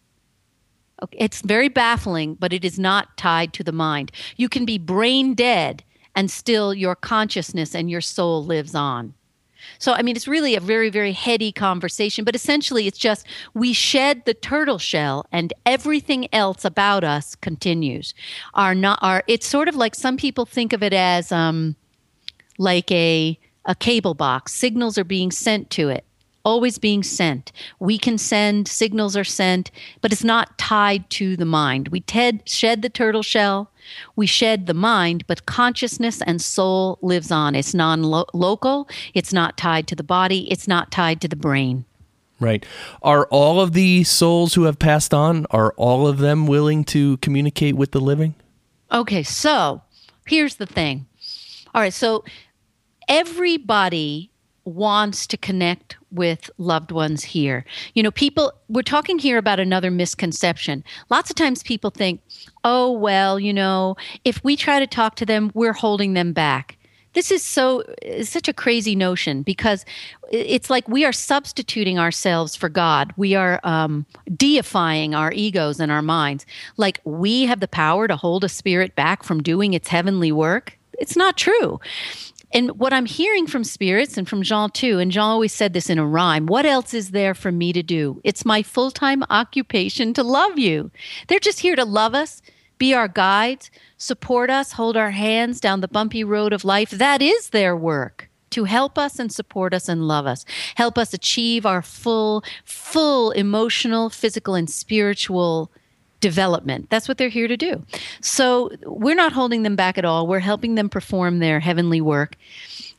it's 1.11 1.41
very 1.41 1.69
baffling, 1.69 2.35
but 2.35 2.53
it 2.53 2.65
is 2.65 2.77
not 2.77 3.15
tied 3.17 3.53
to 3.53 3.63
the 3.63 3.71
mind. 3.71 4.11
You 4.37 4.49
can 4.49 4.65
be 4.65 4.77
brain 4.77 5.33
dead 5.33 5.83
and 6.15 6.29
still 6.29 6.73
your 6.73 6.95
consciousness 6.95 7.73
and 7.73 7.89
your 7.89 8.01
soul 8.01 8.43
lives 8.43 8.75
on. 8.75 9.13
So, 9.77 9.93
I 9.93 10.01
mean, 10.01 10.15
it's 10.15 10.27
really 10.27 10.55
a 10.55 10.59
very, 10.59 10.89
very 10.89 11.13
heady 11.13 11.51
conversation, 11.51 12.25
but 12.25 12.35
essentially 12.35 12.87
it's 12.87 12.97
just 12.97 13.25
we 13.53 13.73
shed 13.73 14.25
the 14.25 14.33
turtle 14.33 14.79
shell 14.79 15.25
and 15.31 15.53
everything 15.65 16.27
else 16.33 16.65
about 16.65 17.03
us 17.03 17.35
continues. 17.35 18.13
Are 18.53 18.75
not, 18.75 18.99
are, 19.01 19.23
it's 19.27 19.47
sort 19.47 19.67
of 19.67 19.75
like 19.75 19.95
some 19.95 20.17
people 20.17 20.45
think 20.45 20.73
of 20.73 20.81
it 20.81 20.93
as 20.93 21.31
um, 21.31 21.75
like 22.57 22.91
a, 22.91 23.39
a 23.65 23.75
cable 23.75 24.13
box. 24.13 24.53
Signals 24.53 24.97
are 24.97 25.03
being 25.03 25.31
sent 25.31 25.69
to 25.71 25.89
it 25.89 26.05
always 26.45 26.77
being 26.77 27.03
sent. 27.03 27.51
We 27.79 27.97
can 27.97 28.17
send, 28.17 28.67
signals 28.67 29.15
are 29.15 29.23
sent, 29.23 29.71
but 30.01 30.11
it's 30.11 30.23
not 30.23 30.57
tied 30.57 31.09
to 31.11 31.35
the 31.35 31.45
mind. 31.45 31.89
We 31.89 31.99
ted, 31.99 32.41
shed 32.45 32.81
the 32.81 32.89
turtle 32.89 33.23
shell, 33.23 33.71
we 34.15 34.25
shed 34.25 34.65
the 34.65 34.73
mind, 34.73 35.25
but 35.27 35.45
consciousness 35.45 36.21
and 36.21 36.41
soul 36.41 36.99
lives 37.01 37.31
on. 37.31 37.55
It's 37.55 37.73
non 37.73 38.03
local, 38.03 38.89
it's 39.13 39.33
not 39.33 39.57
tied 39.57 39.87
to 39.87 39.95
the 39.95 40.03
body, 40.03 40.51
it's 40.51 40.67
not 40.67 40.91
tied 40.91 41.21
to 41.21 41.27
the 41.27 41.35
brain. 41.35 41.85
Right. 42.39 42.65
Are 43.01 43.25
all 43.27 43.59
of 43.59 43.73
the 43.73 44.03
souls 44.05 44.53
who 44.53 44.63
have 44.63 44.79
passed 44.79 45.13
on, 45.13 45.45
are 45.51 45.73
all 45.75 46.07
of 46.07 46.19
them 46.19 46.47
willing 46.47 46.85
to 46.85 47.17
communicate 47.17 47.75
with 47.75 47.91
the 47.91 47.99
living? 47.99 48.35
Okay, 48.91 49.23
so 49.23 49.81
here's 50.25 50.55
the 50.55 50.65
thing. 50.65 51.05
All 51.75 51.81
right, 51.81 51.93
so 51.93 52.23
everybody 53.07 54.31
wants 54.65 55.25
to 55.27 55.37
connect 55.37 55.97
with 56.11 56.49
loved 56.57 56.91
ones 56.91 57.23
here. 57.23 57.65
You 57.93 58.03
know, 58.03 58.11
people, 58.11 58.53
we're 58.67 58.81
talking 58.81 59.19
here 59.19 59.37
about 59.37 59.59
another 59.59 59.91
misconception. 59.91 60.83
Lots 61.09 61.29
of 61.29 61.35
times 61.35 61.63
people 61.63 61.89
think, 61.89 62.21
oh, 62.63 62.91
well, 62.91 63.39
you 63.39 63.53
know, 63.53 63.95
if 64.25 64.43
we 64.43 64.55
try 64.55 64.79
to 64.79 64.87
talk 64.87 65.15
to 65.15 65.25
them, 65.25 65.51
we're 65.53 65.73
holding 65.73 66.13
them 66.13 66.33
back. 66.33 66.77
This 67.13 67.31
is 67.31 67.43
so 67.43 67.83
such 68.21 68.47
a 68.47 68.53
crazy 68.53 68.95
notion 68.95 69.41
because 69.41 69.83
it's 70.31 70.69
like 70.69 70.87
we 70.87 71.05
are 71.05 71.11
substituting 71.11 71.97
ourselves 71.97 72.55
for 72.55 72.69
God. 72.69 73.13
We 73.17 73.33
are 73.33 73.59
um, 73.63 74.05
deifying 74.35 75.15
our 75.15 75.31
egos 75.31 75.79
and 75.79 75.91
our 75.91 76.03
minds. 76.03 76.45
Like 76.77 76.99
we 77.05 77.45
have 77.45 77.61
the 77.61 77.67
power 77.67 78.07
to 78.07 78.15
hold 78.15 78.43
a 78.43 78.49
spirit 78.49 78.95
back 78.95 79.23
from 79.23 79.41
doing 79.41 79.73
its 79.73 79.87
heavenly 79.89 80.31
work. 80.31 80.77
It's 80.99 81.15
not 81.15 81.35
true. 81.35 81.79
And 82.51 82.79
what 82.79 82.93
I'm 82.93 83.05
hearing 83.05 83.45
from 83.45 83.63
spirits 83.63 84.17
and 84.17 84.27
from 84.27 84.41
Jean 84.41 84.71
too, 84.71 84.99
and 84.99 85.11
Jean 85.11 85.23
always 85.23 85.53
said 85.53 85.73
this 85.73 85.89
in 85.89 85.99
a 85.99 86.05
rhyme 86.05 86.47
what 86.47 86.65
else 86.65 86.93
is 86.93 87.11
there 87.11 87.33
for 87.33 87.51
me 87.51 87.73
to 87.73 87.83
do? 87.83 88.21
It's 88.23 88.45
my 88.45 88.63
full 88.63 88.91
time 88.91 89.23
occupation 89.29 90.13
to 90.15 90.23
love 90.23 90.57
you. 90.57 90.91
They're 91.27 91.39
just 91.39 91.59
here 91.59 91.75
to 91.75 91.85
love 91.85 92.15
us, 92.15 92.41
be 92.77 92.93
our 92.93 93.07
guides, 93.07 93.69
support 93.97 94.49
us, 94.49 94.73
hold 94.73 94.97
our 94.97 95.11
hands 95.11 95.59
down 95.59 95.81
the 95.81 95.87
bumpy 95.87 96.23
road 96.23 96.53
of 96.53 96.65
life. 96.65 96.89
That 96.91 97.21
is 97.21 97.49
their 97.49 97.75
work 97.75 98.29
to 98.51 98.63
help 98.63 98.97
us 98.97 99.19
and 99.19 99.31
support 99.31 99.73
us 99.73 99.87
and 99.87 100.07
love 100.07 100.25
us, 100.25 100.43
help 100.75 100.97
us 100.97 101.13
achieve 101.13 101.65
our 101.65 101.83
full, 101.83 102.43
full 102.63 103.31
emotional, 103.31 104.09
physical, 104.09 104.55
and 104.55 104.69
spiritual 104.69 105.71
development. 106.19 106.89
That's 106.89 107.07
what 107.07 107.17
they're 107.17 107.29
here 107.29 107.47
to 107.47 107.57
do. 107.57 107.83
So 108.21 108.71
we're 108.83 109.15
not 109.15 109.31
holding 109.31 109.63
them 109.63 109.75
back 109.75 109.97
at 109.97 110.05
all. 110.05 110.27
We're 110.27 110.39
helping 110.39 110.75
them 110.75 110.89
perform 110.89 111.39
their 111.39 111.59
heavenly 111.59 112.01
work. 112.01 112.35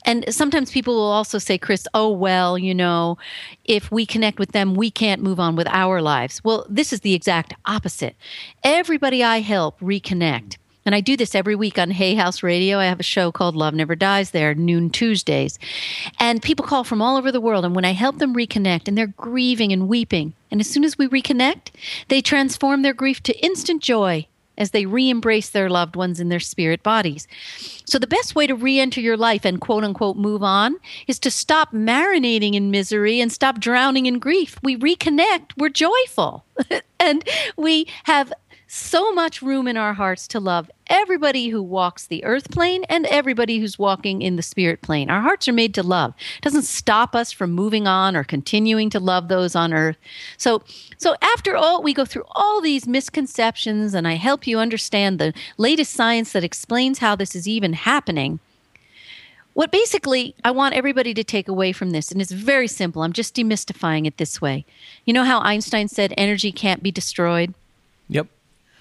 And 0.06 0.24
sometimes 0.34 0.70
people 0.70 0.94
will 0.94 1.10
also 1.10 1.38
say, 1.38 1.58
Chris, 1.58 1.86
oh, 1.92 2.10
well, 2.10 2.56
you 2.56 2.74
know, 2.74 3.18
if 3.66 3.90
we 3.92 4.06
connect 4.06 4.38
with 4.38 4.52
them, 4.52 4.74
we 4.74 4.90
can't 4.90 5.22
move 5.22 5.38
on 5.38 5.56
with 5.56 5.68
our 5.68 6.00
lives. 6.00 6.42
Well, 6.42 6.66
this 6.70 6.92
is 6.92 7.00
the 7.00 7.14
exact 7.14 7.52
opposite. 7.66 8.16
Everybody 8.64 9.22
I 9.22 9.40
help 9.40 9.78
reconnect 9.80 10.56
and 10.86 10.94
I 10.94 11.00
do 11.00 11.16
this 11.16 11.34
every 11.34 11.54
week 11.54 11.78
on 11.78 11.90
Hay 11.90 12.14
House 12.14 12.42
Radio. 12.42 12.78
I 12.78 12.86
have 12.86 13.00
a 13.00 13.04
show 13.04 13.30
called 13.30 13.54
Love 13.54 13.74
Never 13.74 13.94
Dies 13.94 14.30
there, 14.30 14.54
noon 14.54 14.90
Tuesdays. 14.90 15.58
And 16.18 16.42
people 16.42 16.64
call 16.64 16.84
from 16.84 17.02
all 17.02 17.16
over 17.16 17.30
the 17.30 17.40
world. 17.40 17.64
And 17.64 17.74
when 17.74 17.84
I 17.84 17.92
help 17.92 18.18
them 18.18 18.34
reconnect, 18.34 18.88
and 18.88 18.96
they're 18.96 19.06
grieving 19.08 19.72
and 19.72 19.88
weeping, 19.88 20.34
and 20.50 20.60
as 20.60 20.68
soon 20.68 20.84
as 20.84 20.96
we 20.96 21.06
reconnect, 21.08 21.68
they 22.08 22.22
transform 22.22 22.82
their 22.82 22.94
grief 22.94 23.22
to 23.24 23.44
instant 23.44 23.82
joy 23.82 24.26
as 24.60 24.72
they 24.72 24.86
re 24.86 25.08
embrace 25.08 25.48
their 25.48 25.70
loved 25.70 25.96
ones 25.96 26.20
in 26.20 26.28
their 26.28 26.38
spirit 26.38 26.82
bodies. 26.82 27.26
So, 27.86 27.98
the 27.98 28.06
best 28.06 28.34
way 28.34 28.46
to 28.46 28.54
re 28.54 28.78
enter 28.78 29.00
your 29.00 29.16
life 29.16 29.44
and 29.44 29.60
quote 29.60 29.84
unquote 29.84 30.16
move 30.16 30.42
on 30.42 30.76
is 31.06 31.18
to 31.20 31.30
stop 31.30 31.72
marinating 31.72 32.54
in 32.54 32.70
misery 32.70 33.20
and 33.20 33.32
stop 33.32 33.58
drowning 33.58 34.06
in 34.06 34.18
grief. 34.18 34.58
We 34.62 34.76
reconnect, 34.76 35.52
we're 35.56 35.70
joyful, 35.70 36.44
and 37.00 37.26
we 37.56 37.86
have 38.04 38.32
so 38.72 39.12
much 39.12 39.42
room 39.42 39.66
in 39.66 39.76
our 39.76 39.94
hearts 39.94 40.28
to 40.28 40.38
love 40.38 40.70
everybody 40.86 41.48
who 41.48 41.60
walks 41.60 42.06
the 42.06 42.24
earth 42.24 42.52
plane 42.52 42.84
and 42.84 43.04
everybody 43.06 43.58
who's 43.58 43.80
walking 43.80 44.22
in 44.22 44.36
the 44.36 44.42
spirit 44.42 44.80
plane. 44.80 45.10
Our 45.10 45.20
hearts 45.20 45.48
are 45.48 45.52
made 45.52 45.74
to 45.74 45.82
love. 45.82 46.14
It 46.36 46.42
doesn't 46.42 46.62
stop 46.62 47.16
us 47.16 47.32
from 47.32 47.50
moving 47.50 47.88
on 47.88 48.14
or 48.14 48.22
continuing 48.22 48.88
to 48.90 49.00
love 49.00 49.26
those 49.26 49.56
on 49.56 49.72
earth. 49.72 49.96
So 50.36 50.62
so 50.98 51.16
after 51.20 51.56
all 51.56 51.82
we 51.82 51.92
go 51.92 52.04
through 52.04 52.22
all 52.30 52.60
these 52.60 52.86
misconceptions 52.86 53.92
and 53.92 54.06
I 54.06 54.14
help 54.14 54.46
you 54.46 54.60
understand 54.60 55.18
the 55.18 55.34
latest 55.58 55.92
science 55.92 56.30
that 56.30 56.44
explains 56.44 57.00
how 57.00 57.16
this 57.16 57.34
is 57.34 57.48
even 57.48 57.72
happening. 57.72 58.38
What 59.54 59.72
basically 59.72 60.36
I 60.44 60.52
want 60.52 60.76
everybody 60.76 61.12
to 61.14 61.24
take 61.24 61.48
away 61.48 61.72
from 61.72 61.90
this, 61.90 62.12
and 62.12 62.22
it's 62.22 62.30
very 62.30 62.68
simple. 62.68 63.02
I'm 63.02 63.12
just 63.12 63.34
demystifying 63.34 64.06
it 64.06 64.16
this 64.16 64.40
way. 64.40 64.64
You 65.04 65.12
know 65.12 65.24
how 65.24 65.40
Einstein 65.40 65.88
said 65.88 66.14
energy 66.16 66.52
can't 66.52 66.84
be 66.84 66.92
destroyed? 66.92 67.52
Yep. 68.08 68.28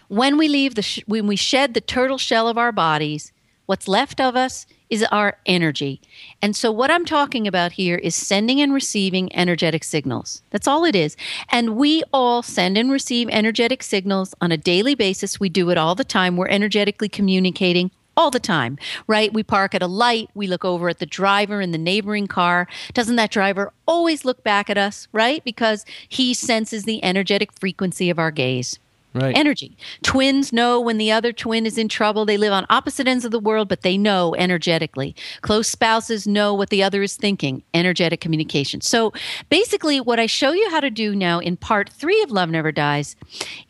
When 0.09 0.37
we 0.37 0.47
leave 0.47 0.73
the 0.73 0.81
sh- 0.81 1.03
when 1.05 1.27
we 1.27 1.35
shed 1.35 1.75
the 1.75 1.81
turtle 1.81 2.17
shell 2.17 2.47
of 2.47 2.57
our 2.57 2.71
bodies, 2.71 3.31
what's 3.67 3.87
left 3.87 4.19
of 4.19 4.35
us 4.35 4.65
is 4.89 5.03
our 5.11 5.37
energy. 5.45 6.01
And 6.41 6.55
so 6.55 6.71
what 6.71 6.89
I'm 6.89 7.05
talking 7.05 7.47
about 7.47 7.73
here 7.73 7.97
is 7.97 8.15
sending 8.15 8.59
and 8.59 8.73
receiving 8.73 9.33
energetic 9.35 9.83
signals. 9.83 10.41
That's 10.49 10.67
all 10.67 10.83
it 10.83 10.95
is. 10.95 11.15
And 11.49 11.75
we 11.75 12.01
all 12.11 12.41
send 12.41 12.75
and 12.75 12.91
receive 12.91 13.29
energetic 13.29 13.83
signals 13.83 14.33
on 14.41 14.51
a 14.51 14.57
daily 14.57 14.95
basis. 14.95 15.39
We 15.39 15.47
do 15.47 15.69
it 15.69 15.77
all 15.77 15.93
the 15.93 16.03
time. 16.03 16.37
We're 16.37 16.47
energetically 16.47 17.07
communicating 17.07 17.91
all 18.17 18.31
the 18.31 18.39
time, 18.39 18.79
right? 19.05 19.31
We 19.31 19.43
park 19.43 19.75
at 19.75 19.83
a 19.83 19.87
light, 19.87 20.31
we 20.33 20.47
look 20.47 20.65
over 20.65 20.89
at 20.89 20.97
the 20.97 21.05
driver 21.05 21.61
in 21.61 21.69
the 21.71 21.77
neighboring 21.77 22.25
car. 22.25 22.67
Doesn't 22.93 23.15
that 23.17 23.29
driver 23.29 23.71
always 23.87 24.25
look 24.25 24.43
back 24.43 24.71
at 24.71 24.77
us, 24.77 25.07
right? 25.13 25.43
Because 25.45 25.85
he 26.09 26.33
senses 26.33 26.83
the 26.83 27.01
energetic 27.03 27.53
frequency 27.53 28.09
of 28.09 28.17
our 28.17 28.31
gaze. 28.31 28.79
Right. 29.13 29.35
Energy. 29.35 29.75
Twins 30.03 30.53
know 30.53 30.79
when 30.79 30.99
the 30.99 31.11
other 31.11 31.33
twin 31.33 31.65
is 31.65 31.79
in 31.79 31.89
trouble. 31.89 32.25
They 32.25 32.37
live 32.37 32.53
on 32.53 32.67
opposite 32.69 33.07
ends 33.07 33.25
of 33.25 33.31
the 33.31 33.39
world, 33.39 33.67
but 33.67 33.81
they 33.81 33.97
know 33.97 34.35
energetically. 34.35 35.15
Close 35.41 35.67
spouses 35.67 36.27
know 36.27 36.53
what 36.53 36.69
the 36.69 36.83
other 36.83 37.01
is 37.01 37.15
thinking. 37.15 37.63
Energetic 37.73 38.21
communication. 38.21 38.81
So 38.81 39.11
basically, 39.49 39.99
what 39.99 40.19
I 40.19 40.27
show 40.27 40.51
you 40.51 40.69
how 40.69 40.79
to 40.79 40.91
do 40.91 41.15
now 41.15 41.39
in 41.39 41.57
part 41.57 41.89
three 41.89 42.21
of 42.21 42.29
Love 42.29 42.51
Never 42.51 42.71
Dies 42.71 43.15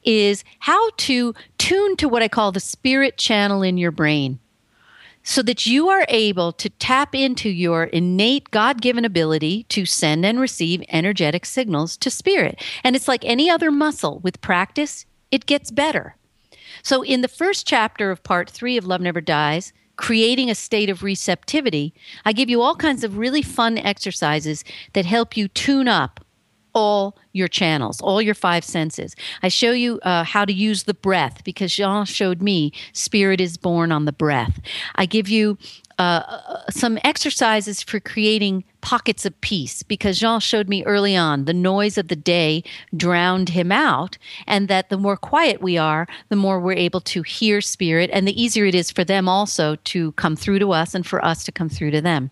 is 0.03 0.43
how 0.59 0.89
to 0.97 1.33
tune 1.57 1.95
to 1.97 2.09
what 2.09 2.21
I 2.21 2.27
call 2.27 2.51
the 2.51 2.59
spirit 2.59 3.17
channel 3.17 3.63
in 3.63 3.77
your 3.77 3.91
brain 3.91 4.39
so 5.23 5.41
that 5.43 5.65
you 5.65 5.89
are 5.89 6.05
able 6.09 6.51
to 6.53 6.69
tap 6.69 7.13
into 7.13 7.49
your 7.49 7.83
innate 7.85 8.51
God 8.51 8.81
given 8.81 9.05
ability 9.05 9.63
to 9.69 9.85
send 9.85 10.25
and 10.25 10.39
receive 10.39 10.83
energetic 10.89 11.45
signals 11.45 11.97
to 11.97 12.09
spirit. 12.09 12.61
And 12.83 12.95
it's 12.95 13.07
like 13.07 13.23
any 13.23 13.49
other 13.49 13.69
muscle 13.69 14.19
with 14.19 14.41
practice, 14.41 15.05
it 15.31 15.45
gets 15.45 15.71
better. 15.71 16.15
So, 16.83 17.01
in 17.03 17.21
the 17.21 17.27
first 17.27 17.67
chapter 17.67 18.11
of 18.11 18.23
part 18.23 18.49
three 18.49 18.77
of 18.77 18.85
Love 18.85 19.01
Never 19.01 19.21
Dies, 19.21 19.73
creating 19.95 20.49
a 20.49 20.55
state 20.55 20.89
of 20.89 21.03
receptivity, 21.03 21.93
I 22.23 22.31
give 22.31 22.49
you 22.49 22.61
all 22.61 22.75
kinds 22.75 23.03
of 23.03 23.17
really 23.17 23.41
fun 23.41 23.77
exercises 23.77 24.63
that 24.93 25.05
help 25.05 25.35
you 25.35 25.47
tune 25.49 25.87
up 25.87 26.23
all 26.73 27.17
your 27.33 27.47
channels, 27.47 27.99
all 28.01 28.21
your 28.21 28.35
five 28.35 28.63
senses. 28.63 29.15
I 29.43 29.49
show 29.49 29.71
you 29.71 29.99
uh, 30.03 30.23
how 30.23 30.45
to 30.45 30.53
use 30.53 30.83
the 30.83 30.93
breath 30.93 31.43
because 31.43 31.73
Jean 31.73 32.05
showed 32.05 32.41
me 32.41 32.71
spirit 32.93 33.41
is 33.41 33.57
borne 33.57 33.91
on 33.91 34.05
the 34.05 34.13
breath. 34.13 34.61
I 34.95 35.05
give 35.05 35.27
you 35.27 35.57
uh, 35.99 36.61
some 36.69 36.97
exercises 37.03 37.83
for 37.83 37.99
creating 37.99 38.63
pockets 38.79 39.25
of 39.25 39.39
peace 39.41 39.83
because 39.83 40.17
Jean 40.17 40.39
showed 40.39 40.69
me 40.69 40.81
early 40.85 41.13
on 41.13 41.43
the 41.43 41.53
noise 41.53 41.97
of 41.97 42.07
the 42.07 42.15
day 42.15 42.63
drowned 42.95 43.49
him 43.49 43.69
out, 43.69 44.17
and 44.47 44.69
that 44.69 44.89
the 44.89 44.97
more 44.97 45.17
quiet 45.17 45.61
we 45.61 45.77
are, 45.77 46.07
the 46.29 46.37
more 46.37 46.57
we're 46.57 46.71
able 46.71 47.01
to 47.01 47.21
hear 47.23 47.59
spirit, 47.59 48.09
and 48.13 48.25
the 48.25 48.41
easier 48.41 48.65
it 48.65 48.73
is 48.73 48.89
for 48.89 49.03
them 49.03 49.27
also 49.27 49.75
to 49.75 50.13
come 50.13 50.37
through 50.37 50.59
to 50.59 50.71
us 50.71 50.95
and 50.95 51.05
for 51.05 51.23
us 51.23 51.43
to 51.43 51.51
come 51.51 51.67
through 51.67 51.91
to 51.91 51.99
them. 51.99 52.31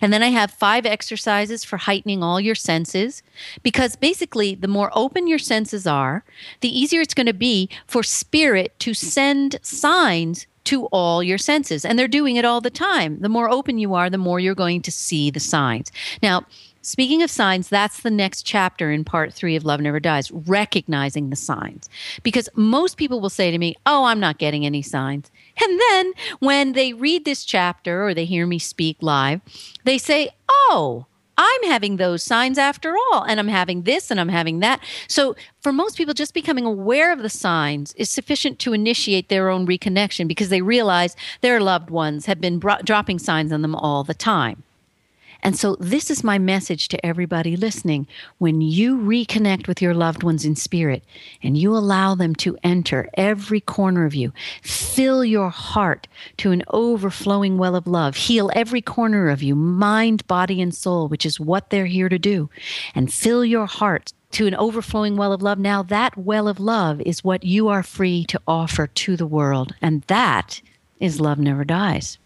And 0.00 0.12
then 0.12 0.22
I 0.22 0.28
have 0.28 0.52
five 0.52 0.86
exercises 0.86 1.64
for 1.64 1.78
heightening 1.78 2.22
all 2.22 2.40
your 2.40 2.54
senses 2.54 3.24
because 3.64 3.96
basically, 3.96 4.54
the 4.54 4.68
more 4.68 4.90
open 4.94 5.26
your 5.26 5.40
senses 5.40 5.84
are, 5.84 6.24
the 6.60 6.78
easier 6.78 7.00
it's 7.00 7.14
going 7.14 7.26
to 7.26 7.34
be 7.34 7.68
for 7.88 8.04
spirit 8.04 8.78
to 8.78 8.94
send 8.94 9.58
signs 9.62 10.46
to 10.64 10.86
all 10.86 11.22
your 11.22 11.38
senses. 11.38 11.84
And 11.84 11.98
they're 11.98 12.08
doing 12.08 12.36
it 12.36 12.44
all 12.44 12.60
the 12.60 12.70
time. 12.70 13.20
The 13.20 13.28
more 13.28 13.50
open 13.50 13.78
you 13.78 13.94
are, 13.94 14.10
the 14.10 14.18
more 14.18 14.40
you're 14.40 14.54
going 14.54 14.82
to 14.82 14.92
see 14.92 15.30
the 15.30 15.40
signs. 15.40 15.90
Now, 16.22 16.46
Speaking 16.82 17.22
of 17.22 17.30
signs, 17.30 17.68
that's 17.68 18.00
the 18.00 18.10
next 18.10 18.44
chapter 18.44 18.90
in 18.90 19.04
part 19.04 19.34
three 19.34 19.54
of 19.54 19.66
Love 19.66 19.82
Never 19.82 20.00
Dies, 20.00 20.30
recognizing 20.30 21.28
the 21.28 21.36
signs. 21.36 21.90
Because 22.22 22.48
most 22.54 22.96
people 22.96 23.20
will 23.20 23.28
say 23.28 23.50
to 23.50 23.58
me, 23.58 23.76
Oh, 23.84 24.04
I'm 24.04 24.18
not 24.18 24.38
getting 24.38 24.64
any 24.64 24.80
signs. 24.80 25.30
And 25.62 25.78
then 25.78 26.12
when 26.38 26.72
they 26.72 26.94
read 26.94 27.26
this 27.26 27.44
chapter 27.44 28.06
or 28.06 28.14
they 28.14 28.24
hear 28.24 28.46
me 28.46 28.58
speak 28.58 28.96
live, 29.02 29.42
they 29.84 29.98
say, 29.98 30.30
Oh, 30.48 31.04
I'm 31.42 31.62
having 31.64 31.96
those 31.96 32.22
signs 32.22 32.58
after 32.58 32.94
all, 32.94 33.22
and 33.22 33.40
I'm 33.40 33.48
having 33.48 33.84
this 33.84 34.10
and 34.10 34.20
I'm 34.20 34.28
having 34.28 34.60
that. 34.60 34.78
So, 35.08 35.34
for 35.62 35.72
most 35.72 35.96
people, 35.96 36.12
just 36.12 36.34
becoming 36.34 36.66
aware 36.66 37.14
of 37.14 37.22
the 37.22 37.30
signs 37.30 37.94
is 37.94 38.10
sufficient 38.10 38.58
to 38.58 38.74
initiate 38.74 39.30
their 39.30 39.48
own 39.48 39.66
reconnection 39.66 40.28
because 40.28 40.50
they 40.50 40.60
realize 40.60 41.16
their 41.40 41.58
loved 41.58 41.88
ones 41.88 42.26
have 42.26 42.42
been 42.42 42.58
bro- 42.58 42.82
dropping 42.84 43.18
signs 43.18 43.52
on 43.52 43.62
them 43.62 43.74
all 43.74 44.04
the 44.04 44.12
time. 44.12 44.64
And 45.42 45.56
so, 45.56 45.76
this 45.76 46.10
is 46.10 46.24
my 46.24 46.38
message 46.38 46.88
to 46.88 47.06
everybody 47.06 47.56
listening. 47.56 48.06
When 48.38 48.60
you 48.60 48.98
reconnect 48.98 49.68
with 49.68 49.80
your 49.80 49.94
loved 49.94 50.22
ones 50.22 50.44
in 50.44 50.56
spirit 50.56 51.04
and 51.42 51.56
you 51.56 51.74
allow 51.74 52.14
them 52.14 52.34
to 52.36 52.58
enter 52.62 53.08
every 53.14 53.60
corner 53.60 54.04
of 54.04 54.14
you, 54.14 54.32
fill 54.62 55.24
your 55.24 55.50
heart 55.50 56.06
to 56.38 56.50
an 56.50 56.62
overflowing 56.68 57.58
well 57.58 57.76
of 57.76 57.86
love, 57.86 58.16
heal 58.16 58.50
every 58.54 58.82
corner 58.82 59.28
of 59.28 59.42
you, 59.42 59.54
mind, 59.54 60.26
body, 60.26 60.60
and 60.60 60.74
soul, 60.74 61.08
which 61.08 61.26
is 61.26 61.40
what 61.40 61.70
they're 61.70 61.86
here 61.86 62.08
to 62.08 62.18
do, 62.18 62.50
and 62.94 63.12
fill 63.12 63.44
your 63.44 63.66
heart 63.66 64.12
to 64.32 64.46
an 64.46 64.54
overflowing 64.54 65.16
well 65.16 65.32
of 65.32 65.42
love. 65.42 65.58
Now, 65.58 65.82
that 65.84 66.16
well 66.16 66.48
of 66.48 66.60
love 66.60 67.00
is 67.00 67.24
what 67.24 67.44
you 67.44 67.68
are 67.68 67.82
free 67.82 68.24
to 68.26 68.40
offer 68.46 68.86
to 68.86 69.16
the 69.16 69.26
world. 69.26 69.74
And 69.82 70.02
that 70.02 70.60
is 71.00 71.20
Love 71.20 71.38
Never 71.38 71.64
Dies. 71.64 72.18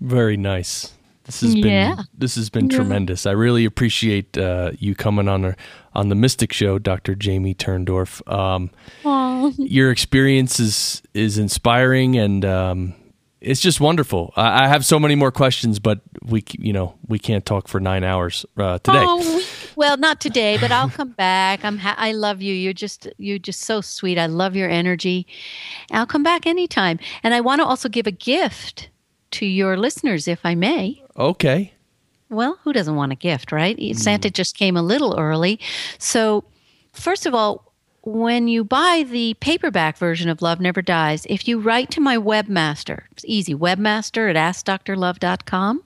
Very 0.00 0.36
nice. 0.36 0.94
This 1.24 1.40
has 1.42 1.54
Yeah. 1.54 1.94
been 1.96 2.04
this 2.18 2.34
has 2.34 2.50
been 2.50 2.68
tremendous. 2.68 3.26
I 3.26 3.30
really 3.32 3.64
appreciate 3.64 4.36
uh, 4.36 4.72
you 4.78 4.94
coming 4.94 5.28
on 5.28 5.44
our, 5.44 5.56
on 5.94 6.08
the 6.08 6.14
Mystic 6.16 6.52
Show, 6.52 6.78
Dr. 6.78 7.14
Jamie 7.14 7.54
Turndorf. 7.54 8.20
Um, 8.30 8.70
your 9.58 9.90
experience 9.90 10.58
is 10.60 11.02
is 11.14 11.38
inspiring 11.38 12.16
and 12.16 12.44
um, 12.44 12.94
it's 13.40 13.60
just 13.60 13.80
wonderful. 13.80 14.32
I, 14.36 14.64
I 14.64 14.68
have 14.68 14.84
so 14.84 14.98
many 14.98 15.14
more 15.14 15.30
questions, 15.30 15.78
but 15.78 16.00
we 16.24 16.42
you 16.58 16.72
know 16.72 16.94
we 17.06 17.18
can't 17.18 17.44
talk 17.46 17.68
for 17.68 17.78
nine 17.80 18.02
hours 18.04 18.44
uh, 18.56 18.78
today. 18.78 19.04
Oh, 19.06 19.44
well, 19.76 19.96
not 19.96 20.20
today, 20.20 20.58
but 20.60 20.70
I'll 20.72 20.90
come 20.90 21.10
back. 21.10 21.64
I'm 21.64 21.78
ha- 21.78 21.96
I 21.98 22.12
love 22.12 22.42
you. 22.42 22.52
You're 22.54 22.72
just 22.72 23.08
you're 23.18 23.38
just 23.38 23.60
so 23.62 23.80
sweet. 23.80 24.18
I 24.18 24.26
love 24.26 24.56
your 24.56 24.68
energy. 24.70 25.26
I'll 25.92 26.06
come 26.06 26.22
back 26.24 26.46
anytime. 26.46 26.98
And 27.22 27.32
I 27.32 27.40
want 27.40 27.60
to 27.60 27.64
also 27.66 27.88
give 27.88 28.06
a 28.06 28.12
gift 28.12 28.88
to 29.32 29.46
your 29.46 29.76
listeners 29.78 30.28
if 30.28 30.40
I 30.44 30.54
may. 30.54 31.01
Okay. 31.16 31.72
Well, 32.30 32.58
who 32.64 32.72
doesn't 32.72 32.96
want 32.96 33.12
a 33.12 33.16
gift, 33.16 33.52
right? 33.52 33.78
Santa 33.94 34.28
mm. 34.28 34.32
just 34.32 34.56
came 34.56 34.76
a 34.76 34.82
little 34.82 35.18
early. 35.18 35.60
So, 35.98 36.44
first 36.92 37.26
of 37.26 37.34
all, 37.34 37.72
when 38.04 38.48
you 38.48 38.64
buy 38.64 39.04
the 39.08 39.34
paperback 39.34 39.96
version 39.96 40.28
of 40.28 40.42
Love 40.42 40.60
Never 40.60 40.82
Dies, 40.82 41.26
if 41.28 41.46
you 41.46 41.60
write 41.60 41.90
to 41.92 42.00
my 42.00 42.16
webmaster, 42.16 43.02
it's 43.12 43.24
easy, 43.26 43.54
webmaster 43.54 44.28
at 44.28 44.36
askdrlove.com, 44.36 45.84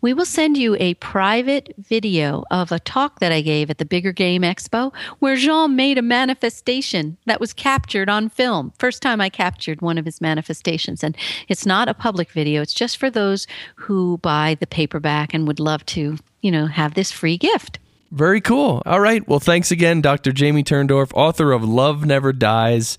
we 0.00 0.12
will 0.12 0.24
send 0.24 0.56
you 0.56 0.76
a 0.78 0.94
private 0.94 1.74
video 1.78 2.44
of 2.50 2.72
a 2.72 2.78
talk 2.78 3.20
that 3.20 3.32
I 3.32 3.40
gave 3.40 3.70
at 3.70 3.78
the 3.78 3.84
Bigger 3.84 4.12
Game 4.12 4.42
Expo 4.42 4.92
where 5.18 5.36
Jean 5.36 5.76
made 5.76 5.98
a 5.98 6.02
manifestation 6.02 7.16
that 7.26 7.40
was 7.40 7.52
captured 7.52 8.08
on 8.08 8.28
film. 8.28 8.72
First 8.78 9.02
time 9.02 9.20
I 9.20 9.28
captured 9.28 9.82
one 9.82 9.98
of 9.98 10.04
his 10.04 10.20
manifestations. 10.20 11.02
And 11.02 11.16
it's 11.48 11.66
not 11.66 11.88
a 11.88 11.94
public 11.94 12.30
video, 12.30 12.62
it's 12.62 12.74
just 12.74 12.96
for 12.96 13.10
those 13.10 13.46
who 13.76 14.18
buy 14.18 14.56
the 14.60 14.66
paperback 14.66 15.34
and 15.34 15.46
would 15.46 15.60
love 15.60 15.84
to, 15.86 16.16
you 16.40 16.50
know, 16.50 16.66
have 16.66 16.94
this 16.94 17.10
free 17.10 17.38
gift. 17.38 17.78
Very 18.10 18.40
cool. 18.40 18.80
All 18.86 19.00
right. 19.00 19.26
Well, 19.26 19.40
thanks 19.40 19.72
again, 19.72 20.00
Dr. 20.00 20.30
Jamie 20.30 20.62
Turndorf, 20.62 21.12
author 21.14 21.50
of 21.50 21.64
Love 21.64 22.06
Never 22.06 22.32
Dies, 22.32 22.96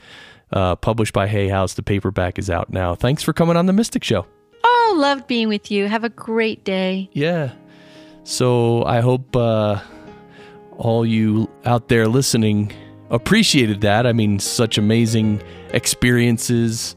uh, 0.52 0.76
published 0.76 1.14
by 1.14 1.28
Hay 1.28 1.48
House. 1.48 1.74
The 1.74 1.84
paperback 1.84 2.38
is 2.38 2.50
out 2.50 2.70
now. 2.70 2.96
Thanks 2.96 3.24
for 3.24 3.32
coming 3.32 3.56
on 3.56 3.66
the 3.66 3.74
Mystic 3.74 4.04
Show. 4.04 4.26
Oh, 4.88 4.96
loved 4.98 5.26
being 5.26 5.48
with 5.48 5.72
you. 5.72 5.88
Have 5.88 6.04
a 6.04 6.10
great 6.10 6.64
day. 6.64 7.10
Yeah. 7.12 7.54
So 8.24 8.84
I 8.86 9.02
hope 9.02 9.36
uh, 9.36 9.82
all 10.78 11.06
you 11.06 11.50
out 11.66 11.88
there 11.88 12.08
listening 12.08 12.72
appreciated 13.10 13.82
that. 13.82 14.06
I 14.06 14.14
mean, 14.14 14.38
such 14.38 14.78
amazing 14.78 15.42
experiences 15.72 16.96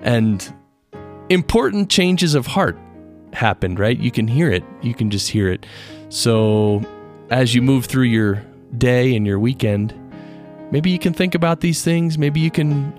and 0.00 0.54
important 1.30 1.90
changes 1.90 2.34
of 2.36 2.46
heart 2.46 2.78
happened, 3.32 3.80
right? 3.80 3.98
You 3.98 4.12
can 4.12 4.28
hear 4.28 4.50
it. 4.50 4.62
You 4.80 4.94
can 4.94 5.10
just 5.10 5.28
hear 5.28 5.50
it. 5.50 5.66
So 6.10 6.80
as 7.30 7.56
you 7.56 7.62
move 7.62 7.86
through 7.86 8.04
your 8.04 8.44
day 8.78 9.16
and 9.16 9.26
your 9.26 9.40
weekend, 9.40 9.94
maybe 10.70 10.90
you 10.90 10.98
can 11.00 11.12
think 11.12 11.34
about 11.34 11.60
these 11.60 11.82
things. 11.82 12.18
Maybe 12.18 12.38
you 12.38 12.52
can 12.52 12.94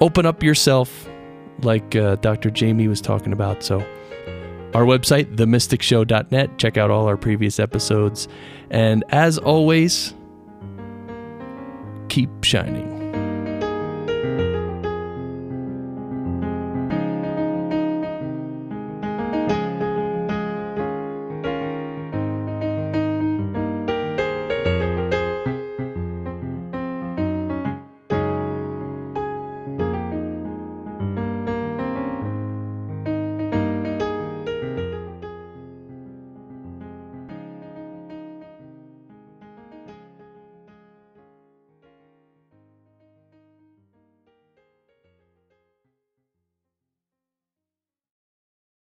open 0.00 0.24
up 0.24 0.44
yourself, 0.44 1.08
like 1.64 1.96
uh, 1.96 2.16
Dr. 2.16 2.50
Jamie 2.50 2.88
was 2.88 3.00
talking 3.00 3.32
about. 3.32 3.62
So, 3.62 3.80
our 4.74 4.84
website, 4.84 5.36
themysticshow.net. 5.36 6.58
Check 6.58 6.76
out 6.76 6.90
all 6.90 7.06
our 7.06 7.16
previous 7.16 7.58
episodes. 7.58 8.28
And 8.70 9.04
as 9.08 9.38
always, 9.38 10.14
keep 12.08 12.30
shining. 12.44 12.89